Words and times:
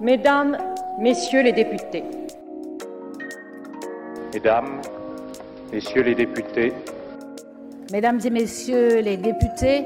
Mesdames, 0.00 0.58
Messieurs 0.98 1.44
les 1.44 1.52
députés. 1.52 2.02
Mesdames, 4.32 4.80
Messieurs 5.72 6.02
les 6.02 6.16
députés. 6.16 6.72
Mesdames 7.92 8.18
et 8.24 8.30
Messieurs 8.30 9.00
les 9.00 9.16
députés. 9.16 9.84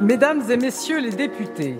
Mesdames 0.00 0.42
et 0.48 0.56
Messieurs 0.56 1.00
les 1.00 1.10
députés. 1.10 1.76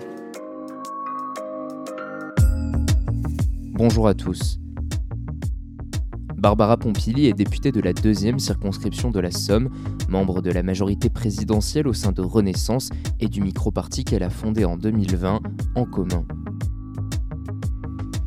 Bonjour 3.75 4.09
à 4.09 4.13
tous. 4.13 4.59
Barbara 6.35 6.75
Pompili 6.75 7.27
est 7.27 7.33
députée 7.33 7.71
de 7.71 7.79
la 7.79 7.93
deuxième 7.93 8.39
circonscription 8.39 9.09
de 9.09 9.21
la 9.21 9.31
Somme, 9.31 9.69
membre 10.09 10.41
de 10.41 10.51
la 10.51 10.63
majorité 10.63 11.09
présidentielle 11.09 11.87
au 11.87 11.93
sein 11.93 12.11
de 12.11 12.21
Renaissance 12.21 12.89
et 13.21 13.27
du 13.27 13.41
micro-parti 13.41 14.03
qu'elle 14.03 14.23
a 14.23 14.29
fondé 14.29 14.65
en 14.65 14.75
2020, 14.75 15.39
En 15.75 15.85
commun. 15.85 16.25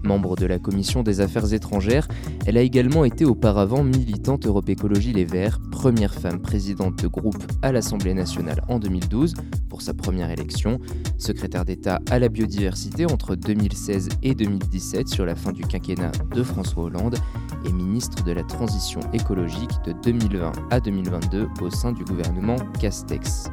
Membre 0.04 0.36
de 0.36 0.44
la 0.44 0.58
commission 0.58 1.02
des 1.02 1.20
affaires 1.20 1.54
étrangères, 1.54 2.08
elle 2.46 2.58
a 2.58 2.60
également 2.60 3.06
été 3.06 3.24
auparavant 3.24 3.82
militante 3.82 4.46
Europe 4.46 4.68
Écologie 4.68 5.14
Les 5.14 5.24
Verts, 5.24 5.60
première 5.70 6.14
femme 6.14 6.42
présidente 6.42 7.02
de 7.02 7.08
groupe 7.08 7.42
à 7.62 7.72
l'Assemblée 7.72 8.12
nationale 8.12 8.62
en 8.68 8.78
2012 8.78 9.34
pour 9.70 9.80
sa 9.80 9.94
première 9.94 10.30
élection, 10.30 10.78
secrétaire 11.16 11.64
d'État 11.64 12.00
à 12.10 12.18
la 12.18 12.28
biodiversité 12.28 13.06
entre 13.06 13.34
2016 13.34 14.10
et 14.22 14.34
2017 14.34 15.08
sur 15.08 15.24
la 15.24 15.34
fin 15.34 15.52
du 15.52 15.62
quinquennat 15.62 16.12
de 16.34 16.42
François 16.42 16.84
Hollande 16.84 17.16
et 17.64 17.72
ministre 17.72 18.22
de 18.24 18.32
la 18.32 18.44
transition 18.44 19.00
écologique 19.14 19.72
de 19.86 19.94
2020 20.04 20.52
à 20.70 20.80
2022 20.80 21.48
au 21.62 21.70
sein 21.70 21.92
du 21.92 22.04
gouvernement 22.04 22.56
Castex. 22.78 23.50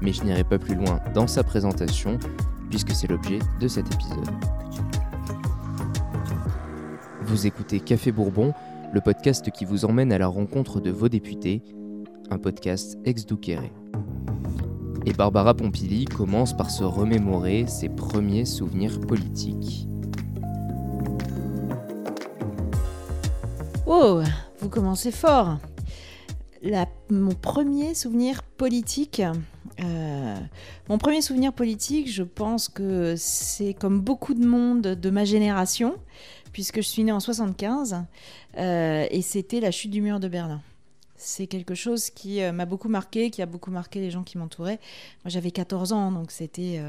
Mais 0.00 0.12
je 0.12 0.22
n'irai 0.22 0.44
pas 0.44 0.58
plus 0.58 0.76
loin 0.76 1.00
dans 1.12 1.26
sa 1.26 1.42
présentation, 1.42 2.18
puisque 2.68 2.92
c'est 2.92 3.06
l'objet 3.06 3.38
de 3.60 3.68
cet 3.68 3.92
épisode. 3.92 4.30
Vous 7.22 7.46
écoutez 7.46 7.80
Café 7.80 8.10
Bourbon, 8.10 8.54
le 8.92 9.00
podcast 9.00 9.50
qui 9.50 9.64
vous 9.64 9.84
emmène 9.84 10.12
à 10.12 10.18
la 10.18 10.28
rencontre 10.28 10.80
de 10.80 10.90
vos 10.90 11.08
députés, 11.08 11.62
un 12.30 12.38
podcast 12.38 12.98
ex-Douqueré. 13.04 13.70
Et 15.04 15.12
Barbara 15.12 15.54
Pompili 15.54 16.04
commence 16.04 16.56
par 16.56 16.70
se 16.70 16.84
remémorer 16.84 17.66
ses 17.66 17.88
premiers 17.88 18.44
souvenirs 18.44 19.00
politiques. 19.00 19.88
Oh, 23.86 24.22
vous 24.60 24.68
commencez 24.68 25.10
fort. 25.10 25.58
mon 27.10 27.34
premier 27.34 27.94
souvenir 27.94 28.42
politique, 28.42 29.22
euh, 29.82 30.36
mon 30.88 30.98
premier 30.98 31.22
souvenir 31.22 31.52
politique, 31.52 32.10
je 32.10 32.22
pense 32.22 32.68
que 32.68 33.14
c'est 33.16 33.74
comme 33.74 34.00
beaucoup 34.00 34.34
de 34.34 34.44
monde 34.44 34.82
de 34.82 35.10
ma 35.10 35.24
génération, 35.24 35.96
puisque 36.52 36.76
je 36.76 36.88
suis 36.88 37.04
née 37.04 37.12
en 37.12 37.20
75, 37.20 38.04
euh, 38.56 39.06
et 39.10 39.22
c'était 39.22 39.60
la 39.60 39.70
chute 39.70 39.90
du 39.90 40.00
mur 40.00 40.20
de 40.20 40.28
Berlin. 40.28 40.60
C'est 41.16 41.46
quelque 41.46 41.74
chose 41.74 42.10
qui 42.10 42.42
euh, 42.42 42.52
m'a 42.52 42.64
beaucoup 42.64 42.88
marqué, 42.88 43.30
qui 43.30 43.42
a 43.42 43.46
beaucoup 43.46 43.70
marqué 43.70 44.00
les 44.00 44.10
gens 44.10 44.22
qui 44.22 44.38
m'entouraient. 44.38 44.78
Moi, 45.24 45.30
j'avais 45.30 45.50
14 45.50 45.92
ans, 45.92 46.12
donc 46.12 46.30
c'était 46.30 46.80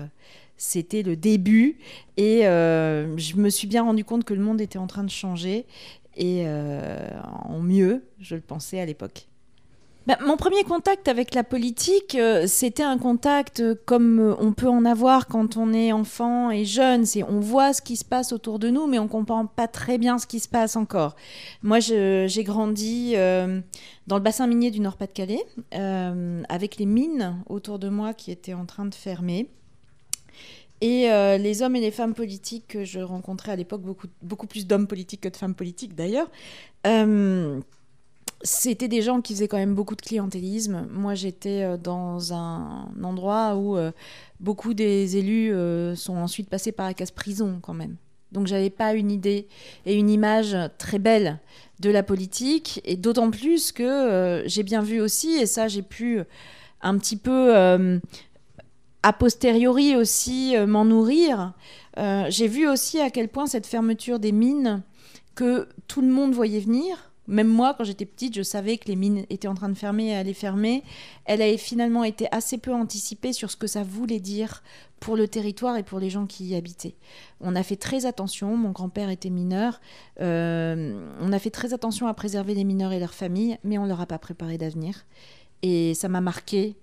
c'était 0.57 1.03
le 1.03 1.15
début, 1.15 1.77
et 2.17 2.41
je 2.41 3.35
me 3.37 3.49
suis 3.49 3.67
bien 3.67 3.83
rendu 3.83 4.03
compte 4.03 4.25
que 4.25 4.33
le 4.33 4.41
monde 4.41 4.59
était 4.59 4.77
en 4.77 4.87
train 4.87 5.05
de 5.05 5.09
changer, 5.09 5.65
et 6.17 6.45
en 6.45 7.59
mieux, 7.59 8.03
je 8.19 8.35
le 8.35 8.41
pensais 8.41 8.79
à 8.79 8.85
l'époque. 8.85 9.28
Bah, 10.09 10.17
mon 10.25 10.37
premier 10.37 10.63
contact 10.63 11.07
avec 11.07 11.35
la 11.35 11.43
politique, 11.43 12.15
euh, 12.15 12.47
c'était 12.47 12.81
un 12.81 12.97
contact 12.97 13.59
euh, 13.59 13.75
comme 13.85 14.19
euh, 14.19 14.35
on 14.39 14.53
peut 14.53 14.67
en 14.67 14.83
avoir 14.83 15.27
quand 15.27 15.55
on 15.55 15.71
est 15.71 15.91
enfant 15.91 16.49
et 16.49 16.65
jeune. 16.65 17.05
On 17.27 17.39
voit 17.39 17.73
ce 17.73 17.83
qui 17.83 17.95
se 17.95 18.03
passe 18.03 18.33
autour 18.33 18.57
de 18.57 18.71
nous, 18.71 18.87
mais 18.87 18.97
on 18.97 19.07
comprend 19.07 19.45
pas 19.45 19.67
très 19.67 19.99
bien 19.99 20.17
ce 20.17 20.25
qui 20.25 20.39
se 20.39 20.49
passe 20.49 20.75
encore. 20.75 21.15
Moi, 21.61 21.79
j'ai 21.79 22.43
grandi 22.43 23.13
dans 23.13 24.15
le 24.15 24.19
bassin 24.19 24.47
minier 24.47 24.71
du 24.71 24.79
Nord-Pas-de-Calais, 24.79 25.45
avec 26.49 26.77
les 26.77 26.87
mines 26.87 27.35
autour 27.47 27.77
de 27.77 27.89
moi 27.89 28.15
qui 28.15 28.31
étaient 28.31 28.55
en 28.55 28.65
train 28.65 28.85
de 28.85 28.95
fermer. 28.95 29.47
Et 30.81 31.07
les 31.37 31.61
hommes 31.61 31.75
et 31.75 31.81
les 31.81 31.91
femmes 31.91 32.15
politiques 32.15 32.67
que 32.67 32.83
je 32.83 32.99
rencontrais 32.99 33.51
à 33.51 33.55
l'époque, 33.55 33.81
beaucoup, 33.81 34.07
beaucoup 34.23 34.47
plus 34.47 34.65
d'hommes 34.65 34.87
politiques 34.87 35.21
que 35.21 35.29
de 35.29 35.37
femmes 35.37 35.55
politiques 35.55 35.93
d'ailleurs, 35.93 36.31
c'était 38.41 38.87
des 38.87 39.01
gens 39.01 39.21
qui 39.21 39.33
faisaient 39.33 39.47
quand 39.47 39.57
même 39.57 39.75
beaucoup 39.75 39.95
de 39.95 40.01
clientélisme. 40.01 40.87
Moi, 40.91 41.15
j'étais 41.15 41.63
euh, 41.63 41.77
dans 41.77 42.33
un 42.33 42.89
endroit 43.03 43.55
où 43.55 43.77
euh, 43.77 43.91
beaucoup 44.39 44.73
des 44.73 45.17
élus 45.17 45.53
euh, 45.53 45.95
sont 45.95 46.15
ensuite 46.15 46.49
passés 46.49 46.71
par 46.71 46.87
la 46.87 46.93
case 46.93 47.11
prison 47.11 47.59
quand 47.61 47.73
même. 47.73 47.95
Donc, 48.31 48.47
j'avais 48.47 48.69
pas 48.69 48.93
une 48.93 49.11
idée 49.11 49.47
et 49.85 49.95
une 49.95 50.09
image 50.09 50.55
très 50.77 50.99
belle 50.99 51.39
de 51.79 51.89
la 51.89 52.03
politique. 52.03 52.79
Et 52.85 52.95
d'autant 52.95 53.31
plus 53.31 53.71
que 53.71 54.43
j'ai 54.45 54.63
bien 54.63 54.81
vu 54.81 55.01
aussi, 55.01 55.31
et 55.31 55.47
ça, 55.47 55.67
j'ai 55.67 55.81
pu 55.81 56.21
un 56.81 56.97
petit 56.99 57.17
peu 57.17 57.55
a 59.01 59.13
posteriori 59.13 59.95
aussi 59.95 60.53
m'en 60.67 60.85
nourrir. 60.85 61.53
j'ai 61.97 62.47
vu 62.47 62.69
aussi 62.69 62.99
à 62.99 63.09
quel 63.09 63.29
point 63.29 63.47
cette 63.47 63.65
fermeture 63.65 64.19
des 64.19 64.31
mines 64.31 64.83
que 65.33 65.67
tout 65.87 66.01
le 66.01 66.09
monde 66.09 66.33
voyait 66.33 66.59
venir 66.59 67.08
même 67.29 67.47
moi, 67.47 67.75
quand 67.77 67.83
j'étais 67.83 68.05
petite, 68.05 68.35
je 68.35 68.41
savais 68.41 68.77
que 68.77 68.87
les 68.87 68.95
mines 68.95 69.25
étaient 69.29 69.47
en 69.47 69.53
train 69.53 69.69
de 69.69 69.75
fermer 69.75 70.07
et 70.07 70.15
allaient 70.15 70.33
fermer. 70.33 70.83
Elle 71.25 71.43
a 71.43 71.57
finalement 71.57 72.03
été 72.03 72.27
assez 72.31 72.57
peu 72.57 72.73
anticipée 72.73 73.33
sur 73.33 73.51
ce 73.51 73.55
que 73.55 73.67
ça 73.67 73.83
voulait 73.83 74.19
dire 74.19 74.63
pour 74.99 75.15
le 75.15 75.27
territoire 75.27 75.77
et 75.77 75.83
pour 75.83 75.99
les 75.99 76.09
gens 76.09 76.25
qui 76.25 76.45
y 76.47 76.55
habitaient. 76.55 76.95
On 77.39 77.55
a 77.55 77.61
fait 77.61 77.75
très 77.75 78.07
attention, 78.07 78.57
mon 78.57 78.71
grand-père 78.71 79.09
était 79.09 79.29
mineur, 79.29 79.79
euh, 80.19 80.99
on 81.21 81.31
a 81.31 81.39
fait 81.39 81.51
très 81.51 81.73
attention 81.73 82.07
à 82.07 82.13
préserver 82.15 82.55
les 82.55 82.63
mineurs 82.63 82.91
et 82.91 82.99
leurs 82.99 83.13
familles, 83.13 83.57
mais 83.63 83.77
on 83.77 83.83
ne 83.83 83.89
leur 83.89 84.01
a 84.01 84.07
pas 84.07 84.19
préparé 84.19 84.57
d'avenir. 84.57 85.05
Et 85.61 85.93
ça 85.93 86.09
m'a 86.09 86.21
marqué 86.21 86.75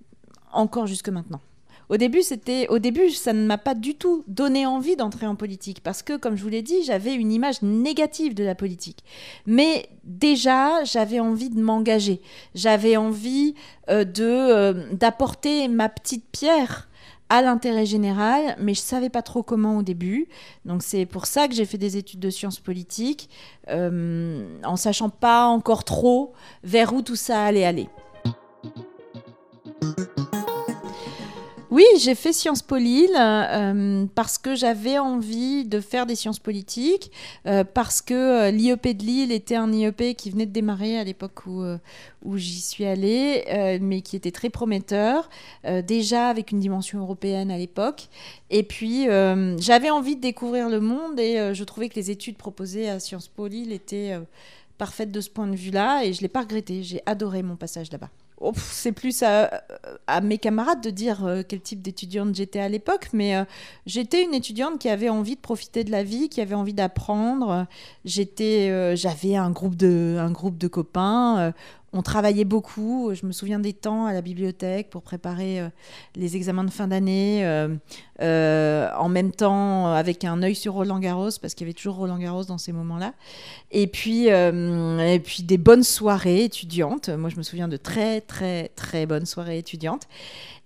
encore 0.52 0.86
jusque 0.86 1.08
maintenant. 1.08 1.40
Au 1.88 1.96
début, 1.96 2.22
c'était, 2.22 2.66
au 2.68 2.78
début, 2.78 3.10
ça 3.10 3.32
ne 3.32 3.46
m'a 3.46 3.58
pas 3.58 3.74
du 3.74 3.94
tout 3.94 4.24
donné 4.26 4.66
envie 4.66 4.96
d'entrer 4.96 5.26
en 5.26 5.36
politique 5.36 5.82
parce 5.82 6.02
que, 6.02 6.16
comme 6.16 6.36
je 6.36 6.42
vous 6.42 6.48
l'ai 6.48 6.62
dit, 6.62 6.82
j'avais 6.84 7.14
une 7.14 7.32
image 7.32 7.62
négative 7.62 8.34
de 8.34 8.44
la 8.44 8.54
politique. 8.54 9.04
Mais 9.46 9.88
déjà, 10.04 10.82
j'avais 10.84 11.20
envie 11.20 11.50
de 11.50 11.60
m'engager. 11.60 12.20
J'avais 12.54 12.96
envie 12.96 13.54
euh, 13.88 14.04
de 14.04 14.24
euh, 14.24 14.92
d'apporter 14.92 15.68
ma 15.68 15.88
petite 15.88 16.24
pierre 16.30 16.88
à 17.28 17.42
l'intérêt 17.42 17.86
général, 17.86 18.56
mais 18.60 18.74
je 18.74 18.80
savais 18.80 19.08
pas 19.08 19.22
trop 19.22 19.42
comment 19.42 19.78
au 19.78 19.82
début. 19.82 20.28
Donc 20.64 20.82
c'est 20.82 21.06
pour 21.06 21.26
ça 21.26 21.48
que 21.48 21.54
j'ai 21.54 21.64
fait 21.64 21.78
des 21.78 21.96
études 21.96 22.20
de 22.20 22.30
sciences 22.30 22.60
politiques, 22.60 23.28
euh, 23.68 24.46
en 24.64 24.76
sachant 24.76 25.08
pas 25.08 25.46
encore 25.46 25.84
trop 25.84 26.32
vers 26.62 26.92
où 26.92 27.02
tout 27.02 27.16
ça 27.16 27.44
allait 27.44 27.64
aller. 27.64 27.88
Oui, 31.76 31.84
j'ai 31.98 32.14
fait 32.14 32.32
Sciences 32.32 32.62
Po 32.62 32.76
Lille 32.76 33.14
euh, 33.18 34.06
parce 34.14 34.38
que 34.38 34.54
j'avais 34.54 34.96
envie 34.96 35.66
de 35.66 35.80
faire 35.80 36.06
des 36.06 36.14
sciences 36.14 36.38
politiques, 36.38 37.12
euh, 37.44 37.64
parce 37.64 38.00
que 38.00 38.14
euh, 38.14 38.50
l'IEP 38.50 38.96
de 38.96 39.04
Lille 39.04 39.30
était 39.30 39.56
un 39.56 39.70
IEP 39.70 40.16
qui 40.16 40.30
venait 40.30 40.46
de 40.46 40.52
démarrer 40.52 40.98
à 40.98 41.04
l'époque 41.04 41.44
où, 41.44 41.62
où 42.24 42.38
j'y 42.38 42.62
suis 42.62 42.86
allée, 42.86 43.78
mais 43.82 44.00
qui 44.00 44.16
était 44.16 44.30
très 44.30 44.48
prometteur, 44.48 45.28
déjà 45.84 46.30
avec 46.30 46.50
une 46.50 46.60
dimension 46.60 46.98
européenne 46.98 47.50
à 47.50 47.58
l'époque. 47.58 48.08
Et 48.48 48.62
puis, 48.62 49.04
j'avais 49.58 49.90
envie 49.90 50.16
de 50.16 50.22
découvrir 50.22 50.70
le 50.70 50.80
monde 50.80 51.20
et 51.20 51.52
je 51.52 51.64
trouvais 51.64 51.90
que 51.90 51.96
les 51.96 52.10
études 52.10 52.38
proposées 52.38 52.88
à 52.88 53.00
Sciences 53.00 53.28
Po 53.28 53.48
Lille 53.48 53.72
étaient 53.72 54.18
parfaites 54.78 55.12
de 55.12 55.20
ce 55.20 55.28
point 55.28 55.46
de 55.46 55.56
vue-là 55.56 56.04
et 56.04 56.14
je 56.14 56.20
ne 56.20 56.22
l'ai 56.22 56.28
pas 56.28 56.40
regretté. 56.40 56.82
J'ai 56.82 57.02
adoré 57.04 57.42
mon 57.42 57.56
passage 57.56 57.92
là-bas. 57.92 58.08
Oh, 58.38 58.52
c'est 58.54 58.92
plus 58.92 59.22
à, 59.22 59.62
mes 60.22 60.36
camarades 60.36 60.82
de 60.82 60.90
dire 60.90 61.24
euh, 61.24 61.42
quel 61.46 61.60
type 61.60 61.80
d'étudiante 61.80 62.34
j'étais 62.34 62.60
à 62.60 62.68
l'époque, 62.68 63.08
mais 63.14 63.34
euh, 63.34 63.44
j'étais 63.86 64.22
une 64.22 64.34
étudiante 64.34 64.78
qui 64.78 64.90
avait 64.90 65.08
envie 65.08 65.36
de 65.36 65.40
profiter 65.40 65.84
de 65.84 65.90
la 65.90 66.02
vie, 66.02 66.28
qui 66.28 66.42
avait 66.42 66.54
envie 66.54 66.74
d'apprendre. 66.74 67.66
J'étais, 68.04 68.68
euh, 68.70 68.94
j'avais 68.94 69.36
un 69.36 69.50
groupe 69.50 69.74
de, 69.74 70.18
un 70.20 70.30
groupe 70.30 70.58
de 70.58 70.68
copains 70.68 71.54
on 71.96 72.02
travaillait 72.02 72.44
beaucoup. 72.44 73.12
Je 73.14 73.26
me 73.26 73.32
souviens 73.32 73.58
des 73.58 73.72
temps 73.72 74.06
à 74.06 74.12
la 74.12 74.20
bibliothèque 74.20 74.90
pour 74.90 75.02
préparer 75.02 75.60
euh, 75.60 75.68
les 76.14 76.36
examens 76.36 76.64
de 76.64 76.70
fin 76.70 76.88
d'année, 76.88 77.44
euh, 77.46 77.74
euh, 78.20 78.88
en 78.98 79.08
même 79.08 79.32
temps 79.32 79.92
avec 79.92 80.24
un 80.24 80.42
œil 80.42 80.54
sur 80.54 80.74
Roland 80.74 80.98
Garros, 80.98 81.30
parce 81.40 81.54
qu'il 81.54 81.66
y 81.66 81.70
avait 81.70 81.74
toujours 81.74 81.96
Roland 81.96 82.18
Garros 82.18 82.44
dans 82.44 82.58
ces 82.58 82.72
moments-là. 82.72 83.14
Et 83.70 83.86
puis, 83.86 84.26
et 84.26 85.20
puis 85.24 85.42
des 85.42 85.58
bonnes 85.58 85.82
soirées 85.82 86.44
étudiantes. 86.44 87.08
Moi, 87.08 87.30
je 87.30 87.36
me 87.36 87.42
souviens 87.42 87.68
de 87.68 87.76
très, 87.76 88.20
très, 88.20 88.68
très 88.76 89.06
bonnes 89.06 89.26
soirées 89.26 89.58
étudiantes. 89.58 90.06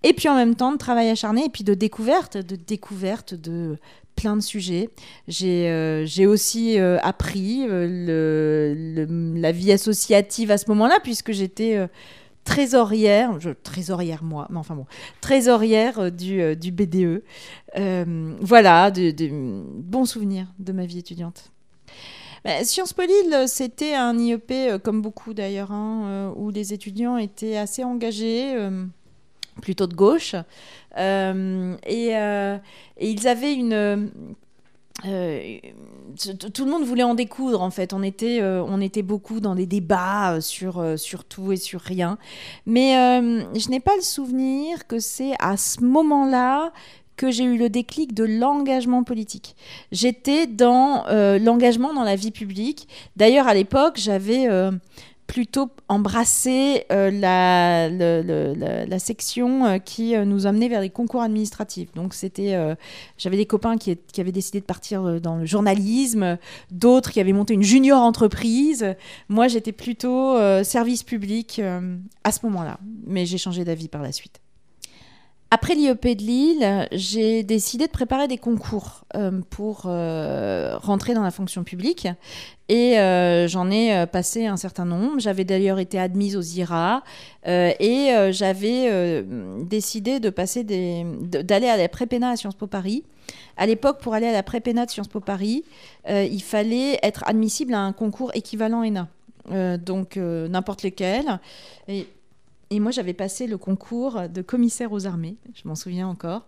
Et 0.02 0.14
puis 0.14 0.28
en 0.28 0.34
même 0.34 0.54
temps 0.54 0.72
de 0.72 0.78
travail 0.78 1.10
acharné 1.10 1.44
et 1.44 1.48
puis 1.50 1.62
de 1.64 1.74
découverte, 1.74 2.38
de 2.38 2.56
découverte 2.56 3.34
de 3.34 3.78
plein 4.20 4.36
de 4.36 4.42
sujets. 4.42 4.90
J'ai 5.28 5.70
euh, 5.70 6.06
aussi 6.28 6.78
euh, 6.78 6.98
appris 7.02 7.64
euh, 7.66 9.06
la 9.34 9.52
vie 9.52 9.72
associative 9.72 10.50
à 10.50 10.58
ce 10.58 10.68
moment-là, 10.68 10.98
puisque 11.02 11.32
j'étais 11.32 11.88
trésorière, 12.44 13.38
trésorière 13.62 14.22
moi, 14.22 14.46
mais 14.50 14.58
enfin 14.58 14.74
bon, 14.74 14.84
trésorière 15.22 16.12
du, 16.12 16.70
BDE. 16.70 17.22
voilà, 18.42 18.90
de, 18.90 19.30
bons 19.32 20.04
souvenirs 20.04 20.48
de 20.58 20.72
ma 20.72 20.84
vie 20.84 20.98
étudiante. 20.98 21.50
Bah, 22.44 22.62
Sciences 22.64 22.92
Po 22.92 23.02
Lille, 23.02 23.44
c'était 23.46 23.94
un 23.94 24.18
IEP, 24.18 24.82
comme 24.82 25.00
beaucoup 25.00 25.32
d'ailleurs, 25.32 25.72
hein, 25.72 26.32
où 26.36 26.50
les 26.50 26.74
étudiants 26.74 27.16
étaient 27.16 27.56
assez 27.56 27.84
engagés, 27.84 28.54
plutôt 29.60 29.86
de 29.86 29.94
gauche. 29.94 30.34
Et, 30.96 32.14
ils 33.00 33.28
avaient 33.28 33.54
une. 33.54 34.10
tout 35.02 36.64
le 36.64 36.70
monde 36.70 36.84
voulait 36.84 37.02
en 37.02 37.14
découdre 37.14 37.62
en 37.62 37.70
fait. 37.70 37.92
On 37.92 38.02
était, 38.02 38.42
on 38.42 38.80
était 38.80 39.02
beaucoup 39.02 39.40
dans 39.40 39.54
des 39.54 39.66
débats 39.66 40.40
sur, 40.40 40.98
sur 40.98 41.24
tout 41.24 41.52
et 41.52 41.56
sur 41.56 41.80
rien. 41.80 42.18
Mais 42.66 42.92
je 43.54 43.68
n'ai 43.70 43.80
pas 43.80 43.96
le 43.96 44.02
souvenir 44.02 44.86
que 44.86 44.98
c'est 44.98 45.32
à 45.38 45.56
ce 45.56 45.82
moment-là 45.82 46.72
que 47.20 47.30
j'ai 47.30 47.44
eu 47.44 47.58
le 47.58 47.68
déclic 47.68 48.14
de 48.14 48.24
l'engagement 48.24 49.04
politique. 49.04 49.54
J'étais 49.92 50.46
dans 50.46 51.04
euh, 51.08 51.38
l'engagement 51.38 51.92
dans 51.92 52.02
la 52.02 52.16
vie 52.16 52.30
publique. 52.30 52.88
D'ailleurs, 53.14 53.46
à 53.46 53.52
l'époque, 53.52 53.96
j'avais 53.98 54.48
euh, 54.48 54.70
plutôt 55.30 55.70
embrassé 55.86 56.86
euh, 56.90 57.08
la, 57.12 57.88
la, 57.88 58.98
section 58.98 59.78
qui 59.78 60.16
nous 60.18 60.48
amenait 60.48 60.68
vers 60.68 60.80
les 60.80 60.90
concours 60.90 61.22
administratifs. 61.22 61.92
Donc, 61.94 62.14
c'était, 62.14 62.58
j'avais 63.16 63.36
des 63.36 63.46
copains 63.46 63.76
qui, 63.78 63.96
qui, 64.12 64.20
avaient 64.20 64.32
décidé 64.32 64.58
de 64.58 64.64
partir 64.64 65.20
dans 65.20 65.36
le 65.36 65.46
journalisme, 65.46 66.36
d'autres 66.72 67.12
qui 67.12 67.20
avaient 67.20 67.32
monté 67.32 67.54
une 67.54 67.62
junior 67.62 68.02
entreprise. 68.02 68.96
Moi, 69.28 69.46
j'étais 69.46 69.72
plutôt 69.72 70.36
service 70.64 71.04
public 71.04 71.62
à 72.24 72.32
ce 72.32 72.44
moment-là, 72.46 72.80
mais 73.06 73.24
j'ai 73.24 73.38
changé 73.38 73.64
d'avis 73.64 73.88
par 73.88 74.02
la 74.02 74.10
suite. 74.10 74.40
Après 75.52 75.74
l'IEP 75.74 76.16
de 76.16 76.22
Lille, 76.22 76.88
j'ai 76.92 77.42
décidé 77.42 77.88
de 77.88 77.90
préparer 77.90 78.28
des 78.28 78.38
concours 78.38 79.02
euh, 79.16 79.40
pour 79.50 79.82
euh, 79.86 80.78
rentrer 80.78 81.12
dans 81.12 81.24
la 81.24 81.32
fonction 81.32 81.64
publique. 81.64 82.06
Et 82.68 83.00
euh, 83.00 83.48
j'en 83.48 83.68
ai 83.68 84.06
passé 84.06 84.46
un 84.46 84.56
certain 84.56 84.84
nombre. 84.84 85.18
J'avais 85.18 85.44
d'ailleurs 85.44 85.80
été 85.80 85.98
admise 85.98 86.36
aux 86.36 86.42
IRA 86.42 87.02
et 87.44 88.30
j'avais 88.30 89.24
décidé 89.64 90.20
d'aller 90.20 91.66
à 91.66 91.76
la 91.76 91.88
prépéna 91.88 92.30
à 92.30 92.36
Sciences 92.36 92.54
Po 92.54 92.68
Paris. 92.68 93.02
À 93.56 93.66
l'époque, 93.66 94.00
pour 94.00 94.14
aller 94.14 94.28
à 94.28 94.32
la 94.32 94.44
prépéna 94.44 94.86
de 94.86 94.90
Sciences 94.92 95.08
Po 95.08 95.18
Paris, 95.18 95.64
il 96.08 96.42
fallait 96.44 97.00
être 97.02 97.24
admissible 97.26 97.74
à 97.74 97.80
un 97.80 97.92
concours 97.92 98.30
équivalent 98.34 98.84
ENA. 98.84 99.08
donc 99.78 100.14
n'importe 100.16 100.84
lequel. 100.84 101.40
Et 101.88 102.06
et 102.72 102.78
moi, 102.78 102.92
j'avais 102.92 103.14
passé 103.14 103.48
le 103.48 103.58
concours 103.58 104.28
de 104.28 104.42
commissaire 104.42 104.92
aux 104.92 105.04
armées, 105.04 105.36
je 105.54 105.66
m'en 105.66 105.74
souviens 105.74 106.06
encore. 106.06 106.46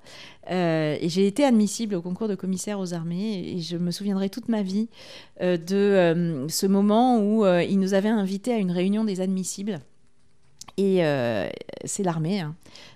Euh, 0.53 0.97
et 1.01 1.09
j'ai 1.09 1.27
été 1.27 1.45
admissible 1.45 1.97
au 1.97 2.03
concours 2.03 2.29
de 2.29 2.37
commissaire 2.37 2.79
aux 2.79 2.95
armées. 2.95 3.57
Et 3.57 3.59
je 3.59 3.77
me 3.77 3.91
souviendrai 3.91 4.31
toute 4.31 4.49
ma 4.49 4.63
vie 4.63 4.89
euh, 5.41 5.57
de 5.57 5.75
euh, 5.75 6.49
ce 6.49 6.67
moment 6.67 7.19
où 7.19 7.45
ils 7.45 7.79
nous 7.79 7.95
avaient 7.95 8.09
invités 8.09 8.53
à 8.53 8.59
une 8.59 8.71
réunion 8.71 9.03
des 9.03 9.21
admissibles. 9.21 9.81
Et 10.77 11.03
c'est 11.85 12.05
l'armée. 12.05 12.41
Hein. 12.41 12.55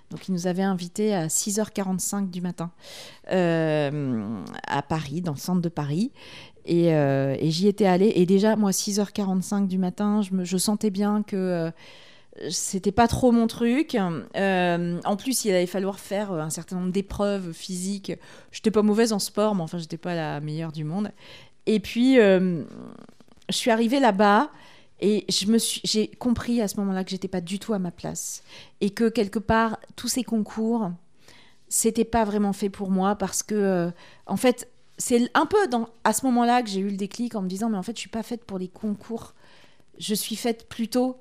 Donc, 0.09 0.29
ils 0.29 0.31
nous 0.31 0.47
avaient 0.47 0.63
invités 0.63 1.13
à 1.13 1.27
6h45 1.27 2.29
du 2.29 2.39
matin 2.39 2.71
à 3.27 4.81
Paris, 4.87 5.21
dans 5.21 5.33
le 5.33 5.37
centre 5.37 5.61
de 5.61 5.69
Paris. 5.69 6.13
Et, 6.65 6.93
j'y 7.41 7.67
étais 7.67 7.87
allée. 7.87 8.13
Et 8.15 8.25
déjà, 8.25 8.55
moi, 8.55 8.71
6h45 8.71 9.67
du 9.67 9.77
matin, 9.77 10.21
je, 10.21 10.33
me, 10.33 10.45
je 10.45 10.57
sentais 10.57 10.91
bien 10.91 11.23
que 11.23 11.73
c'était 12.49 12.91
pas 12.91 13.07
trop 13.07 13.31
mon 13.31 13.47
truc. 13.47 13.95
Euh, 14.35 14.99
en 15.03 15.15
plus, 15.15 15.45
il 15.45 15.51
allait 15.51 15.65
falloir 15.65 15.99
faire 15.99 16.31
un 16.31 16.49
certain 16.49 16.77
nombre 16.77 16.91
d'épreuves 16.91 17.53
physiques. 17.53 18.13
J'étais 18.51 18.71
pas 18.71 18.81
mauvaise 18.81 19.13
en 19.13 19.19
sport, 19.19 19.55
mais 19.55 19.63
enfin, 19.63 19.77
j'étais 19.77 19.97
pas 19.97 20.15
la 20.15 20.39
meilleure 20.39 20.71
du 20.71 20.83
monde. 20.83 21.11
Et 21.65 21.79
puis, 21.79 22.19
euh, 22.19 22.63
je 23.49 23.55
suis 23.55 23.71
arrivée 23.71 23.99
là-bas 23.99 24.51
et 24.99 25.25
j'ai 25.29 26.07
compris 26.07 26.61
à 26.61 26.67
ce 26.67 26.77
moment-là 26.77 27.03
que 27.03 27.11
j'étais 27.11 27.27
pas 27.27 27.41
du 27.41 27.59
tout 27.59 27.73
à 27.73 27.79
ma 27.79 27.91
place 27.91 28.43
et 28.81 28.89
que 28.89 29.09
quelque 29.09 29.39
part, 29.39 29.79
tous 29.95 30.07
ces 30.07 30.23
concours, 30.23 30.91
c'était 31.67 32.05
pas 32.05 32.23
vraiment 32.23 32.53
fait 32.53 32.69
pour 32.69 32.89
moi 32.89 33.15
parce 33.15 33.43
que, 33.43 33.55
euh, 33.55 33.91
en 34.25 34.37
fait, 34.37 34.69
c'est 34.97 35.29
un 35.35 35.45
peu 35.45 35.67
dans, 35.67 35.89
à 36.03 36.13
ce 36.13 36.25
moment-là 36.25 36.63
que 36.63 36.69
j'ai 36.69 36.79
eu 36.79 36.89
le 36.89 36.97
déclic 36.97 37.35
en 37.35 37.41
me 37.41 37.47
disant, 37.47 37.69
mais 37.69 37.77
en 37.77 37.83
fait, 37.83 37.95
je 37.95 37.99
suis 37.99 38.09
pas 38.09 38.23
faite 38.23 38.43
pour 38.45 38.57
les 38.57 38.67
concours. 38.67 39.33
Je 39.99 40.15
suis 40.15 40.35
faite 40.35 40.67
plutôt 40.67 41.17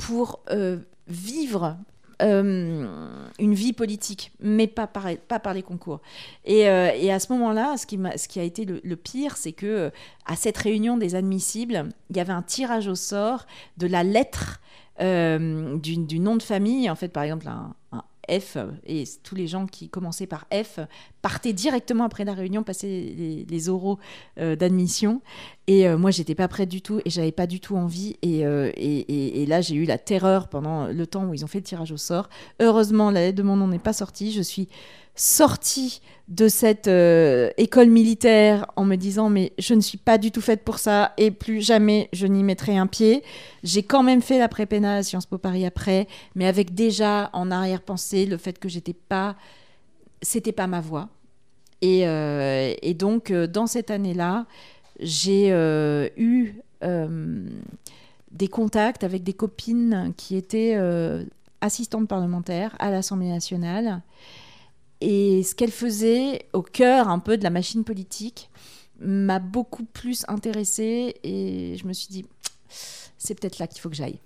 pour 0.00 0.40
euh, 0.50 0.78
vivre 1.08 1.76
euh, 2.22 2.86
une 3.38 3.54
vie 3.54 3.74
politique, 3.74 4.32
mais 4.40 4.66
pas 4.66 4.86
par, 4.86 5.54
les 5.54 5.62
concours. 5.62 6.00
Et, 6.44 6.68
euh, 6.68 6.90
et 6.94 7.12
à 7.12 7.20
ce 7.20 7.30
moment-là, 7.32 7.76
ce, 7.76 7.86
qui 7.86 8.40
a 8.40 8.42
été 8.42 8.64
le, 8.64 8.96
pire, 8.96 9.36
c'est 9.36 9.52
que 9.52 9.90
à 10.26 10.36
cette 10.36 10.56
réunion 10.56 10.96
des 10.96 11.14
admissibles, 11.14 11.88
il 12.08 12.16
y 12.16 12.20
avait 12.20 12.32
un 12.32 12.42
tirage 12.42 12.88
au 12.88 12.94
sort 12.94 13.46
de 13.76 13.86
la 13.86 14.02
lettre 14.02 14.60
du, 14.98 15.96
du, 15.96 16.18
nom 16.18 16.36
de 16.36 16.42
famille. 16.42 16.90
En 16.90 16.94
fait, 16.94 17.08
par 17.08 17.22
exemple, 17.22 17.48
un 17.48 17.74
F, 18.30 18.56
et 18.86 19.04
tous 19.22 19.34
les 19.34 19.46
gens 19.46 19.66
qui 19.66 19.88
commençaient 19.88 20.26
par 20.26 20.46
F 20.52 20.80
partaient 21.22 21.52
directement 21.52 22.04
après 22.04 22.24
la 22.24 22.34
réunion 22.34 22.62
passer 22.62 23.44
les, 23.48 23.68
oraux 23.68 23.98
euh, 24.38 24.56
d'admission. 24.56 25.20
Et 25.66 25.88
euh, 25.88 25.98
moi, 25.98 26.10
j'étais 26.10 26.34
pas 26.34 26.48
prête 26.48 26.68
du 26.68 26.82
tout 26.82 27.00
et 27.04 27.10
j'avais 27.10 27.32
pas 27.32 27.46
du 27.46 27.60
tout 27.60 27.76
envie. 27.76 28.16
Euh, 28.24 28.70
et, 28.74 29.42
et, 29.42 29.46
là, 29.46 29.60
j'ai 29.60 29.74
eu 29.74 29.84
la 29.84 29.98
terreur 29.98 30.48
pendant 30.48 30.86
le 30.86 31.06
temps 31.06 31.24
où 31.24 31.34
ils 31.34 31.44
ont 31.44 31.48
fait 31.48 31.58
le 31.58 31.64
tirage 31.64 31.92
au 31.92 31.96
sort. 31.96 32.28
Heureusement, 32.60 33.10
la 33.10 33.20
lettre 33.20 33.38
de 33.38 33.42
mon 33.42 33.56
nom 33.56 33.68
n'est 33.68 33.78
pas 33.78 33.92
sortie. 33.92 34.32
Je 34.32 34.42
suis 34.42 34.68
sortie 35.20 36.00
de 36.28 36.48
cette 36.48 36.88
euh, 36.88 37.50
école 37.58 37.90
militaire 37.90 38.64
en 38.76 38.86
me 38.86 38.96
disant 38.96 39.28
mais 39.28 39.52
je 39.58 39.74
ne 39.74 39.82
suis 39.82 39.98
pas 39.98 40.16
du 40.16 40.30
tout 40.30 40.40
faite 40.40 40.64
pour 40.64 40.78
ça 40.78 41.12
et 41.18 41.30
plus 41.30 41.60
jamais 41.60 42.08
je 42.14 42.26
n'y 42.26 42.42
mettrai 42.42 42.78
un 42.78 42.86
pied. 42.86 43.22
J'ai 43.62 43.82
quand 43.82 44.02
même 44.02 44.22
fait 44.22 44.38
la 44.38 44.48
prépénale 44.48 44.98
à 44.98 45.02
Sciences 45.02 45.26
Po 45.26 45.36
Paris 45.36 45.66
après, 45.66 46.08
mais 46.34 46.46
avec 46.46 46.74
déjà 46.74 47.28
en 47.34 47.50
arrière-pensée 47.50 48.24
le 48.24 48.38
fait 48.38 48.58
que 48.58 48.70
j'étais 48.70 48.94
pas, 48.94 49.36
c'était 50.22 50.52
pas 50.52 50.66
ma 50.66 50.80
voie. 50.80 51.10
Et, 51.82 52.06
euh, 52.06 52.74
donc 52.94 53.30
euh, 53.30 53.46
dans 53.46 53.66
cette 53.66 53.90
année-là, 53.90 54.46
j'ai 55.00 55.50
eu 56.16 56.62
des 58.30 58.48
contacts 58.48 59.04
avec 59.04 59.22
des 59.22 59.34
copines 59.34 60.14
qui 60.16 60.36
étaient 60.36 60.78
assistantes 61.60 62.08
parlementaires 62.08 62.74
à 62.78 62.90
l'Assemblée 62.90 63.28
nationale 63.28 64.00
et 65.00 65.42
ce 65.42 65.54
qu'elle 65.54 65.70
faisait 65.70 66.46
au 66.52 66.62
cœur 66.62 67.08
un 67.08 67.18
peu 67.18 67.38
de 67.38 67.42
la 67.42 67.50
machine 67.50 67.84
politique 67.84 68.50
m'a 69.00 69.38
beaucoup 69.38 69.84
plus 69.84 70.24
intéressée 70.28 71.16
et 71.22 71.76
je 71.76 71.86
me 71.86 71.92
suis 71.92 72.08
dit, 72.08 72.26
c'est 73.16 73.38
peut-être 73.38 73.58
là 73.58 73.66
qu'il 73.66 73.80
faut 73.80 73.88
que 73.88 73.96
j'aille. 73.96 74.18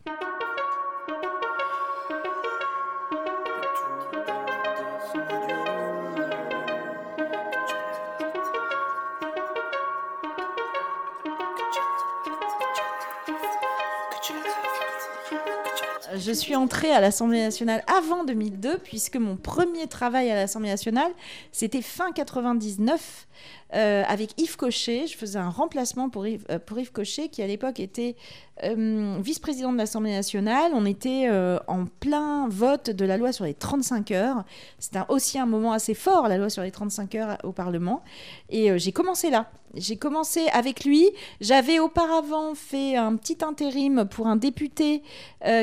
Je 16.25 16.33
suis 16.33 16.57
entrée 16.57 16.91
à 16.91 17.01
l'Assemblée 17.01 17.41
nationale 17.41 17.85
avant 17.87 18.25
2002, 18.25 18.79
puisque 18.79 19.17
mon 19.17 19.37
premier 19.37 19.87
travail 19.87 20.31
à 20.31 20.35
l'Assemblée 20.35 20.71
nationale, 20.71 21.13
c'était 21.53 21.83
fin 21.83 22.13
99 22.13 23.27
euh, 23.75 24.05
avec 24.07 24.41
Yves 24.41 24.57
Cochet. 24.57 25.09
Je 25.09 25.17
faisais 25.17 25.39
un 25.39 25.49
remplacement 25.49 26.09
pour 26.09 26.27
Yves, 26.27 26.45
euh, 26.49 26.61
pour 26.61 26.79
Yves 26.79 26.93
Cochet, 26.93 27.29
qui 27.29 27.43
à 27.43 27.47
l'époque 27.47 27.81
était 27.81 28.15
euh, 28.63 29.19
vice-président 29.21 29.73
de 29.73 29.79
l'Assemblée 29.79 30.13
nationale. 30.13 30.71
On 30.75 30.87
était 30.87 31.29
en 31.67 31.87
plein 31.87 32.47
vote 32.49 32.91
de 32.91 33.05
la 33.05 33.17
loi 33.17 33.33
sur 33.33 33.45
les 33.45 33.55
35 33.55 34.13
heures. 34.13 34.45
C'était 34.79 35.01
aussi 35.09 35.41
un 35.41 35.47
moment 35.47 35.73
assez 35.73 35.95
fort, 35.95 36.29
la 36.29 36.39
loi 36.39 36.51
sur 36.51 36.63
les 36.63 36.71
35 36.71 37.15
heures 37.17 37.39
au 37.43 37.51
Parlement. 37.51 38.05
Et 38.49 38.79
j'ai 38.79 38.93
commencé 38.93 39.31
là. 39.31 39.51
J'ai 39.77 39.97
commencé 39.97 40.47
avec 40.53 40.85
lui. 40.85 41.11
J'avais 41.41 41.81
auparavant 41.81 42.55
fait 42.55 42.95
un 42.95 43.17
petit 43.17 43.39
intérim 43.43 44.05
pour 44.09 44.29
un 44.29 44.37
député 44.37 45.03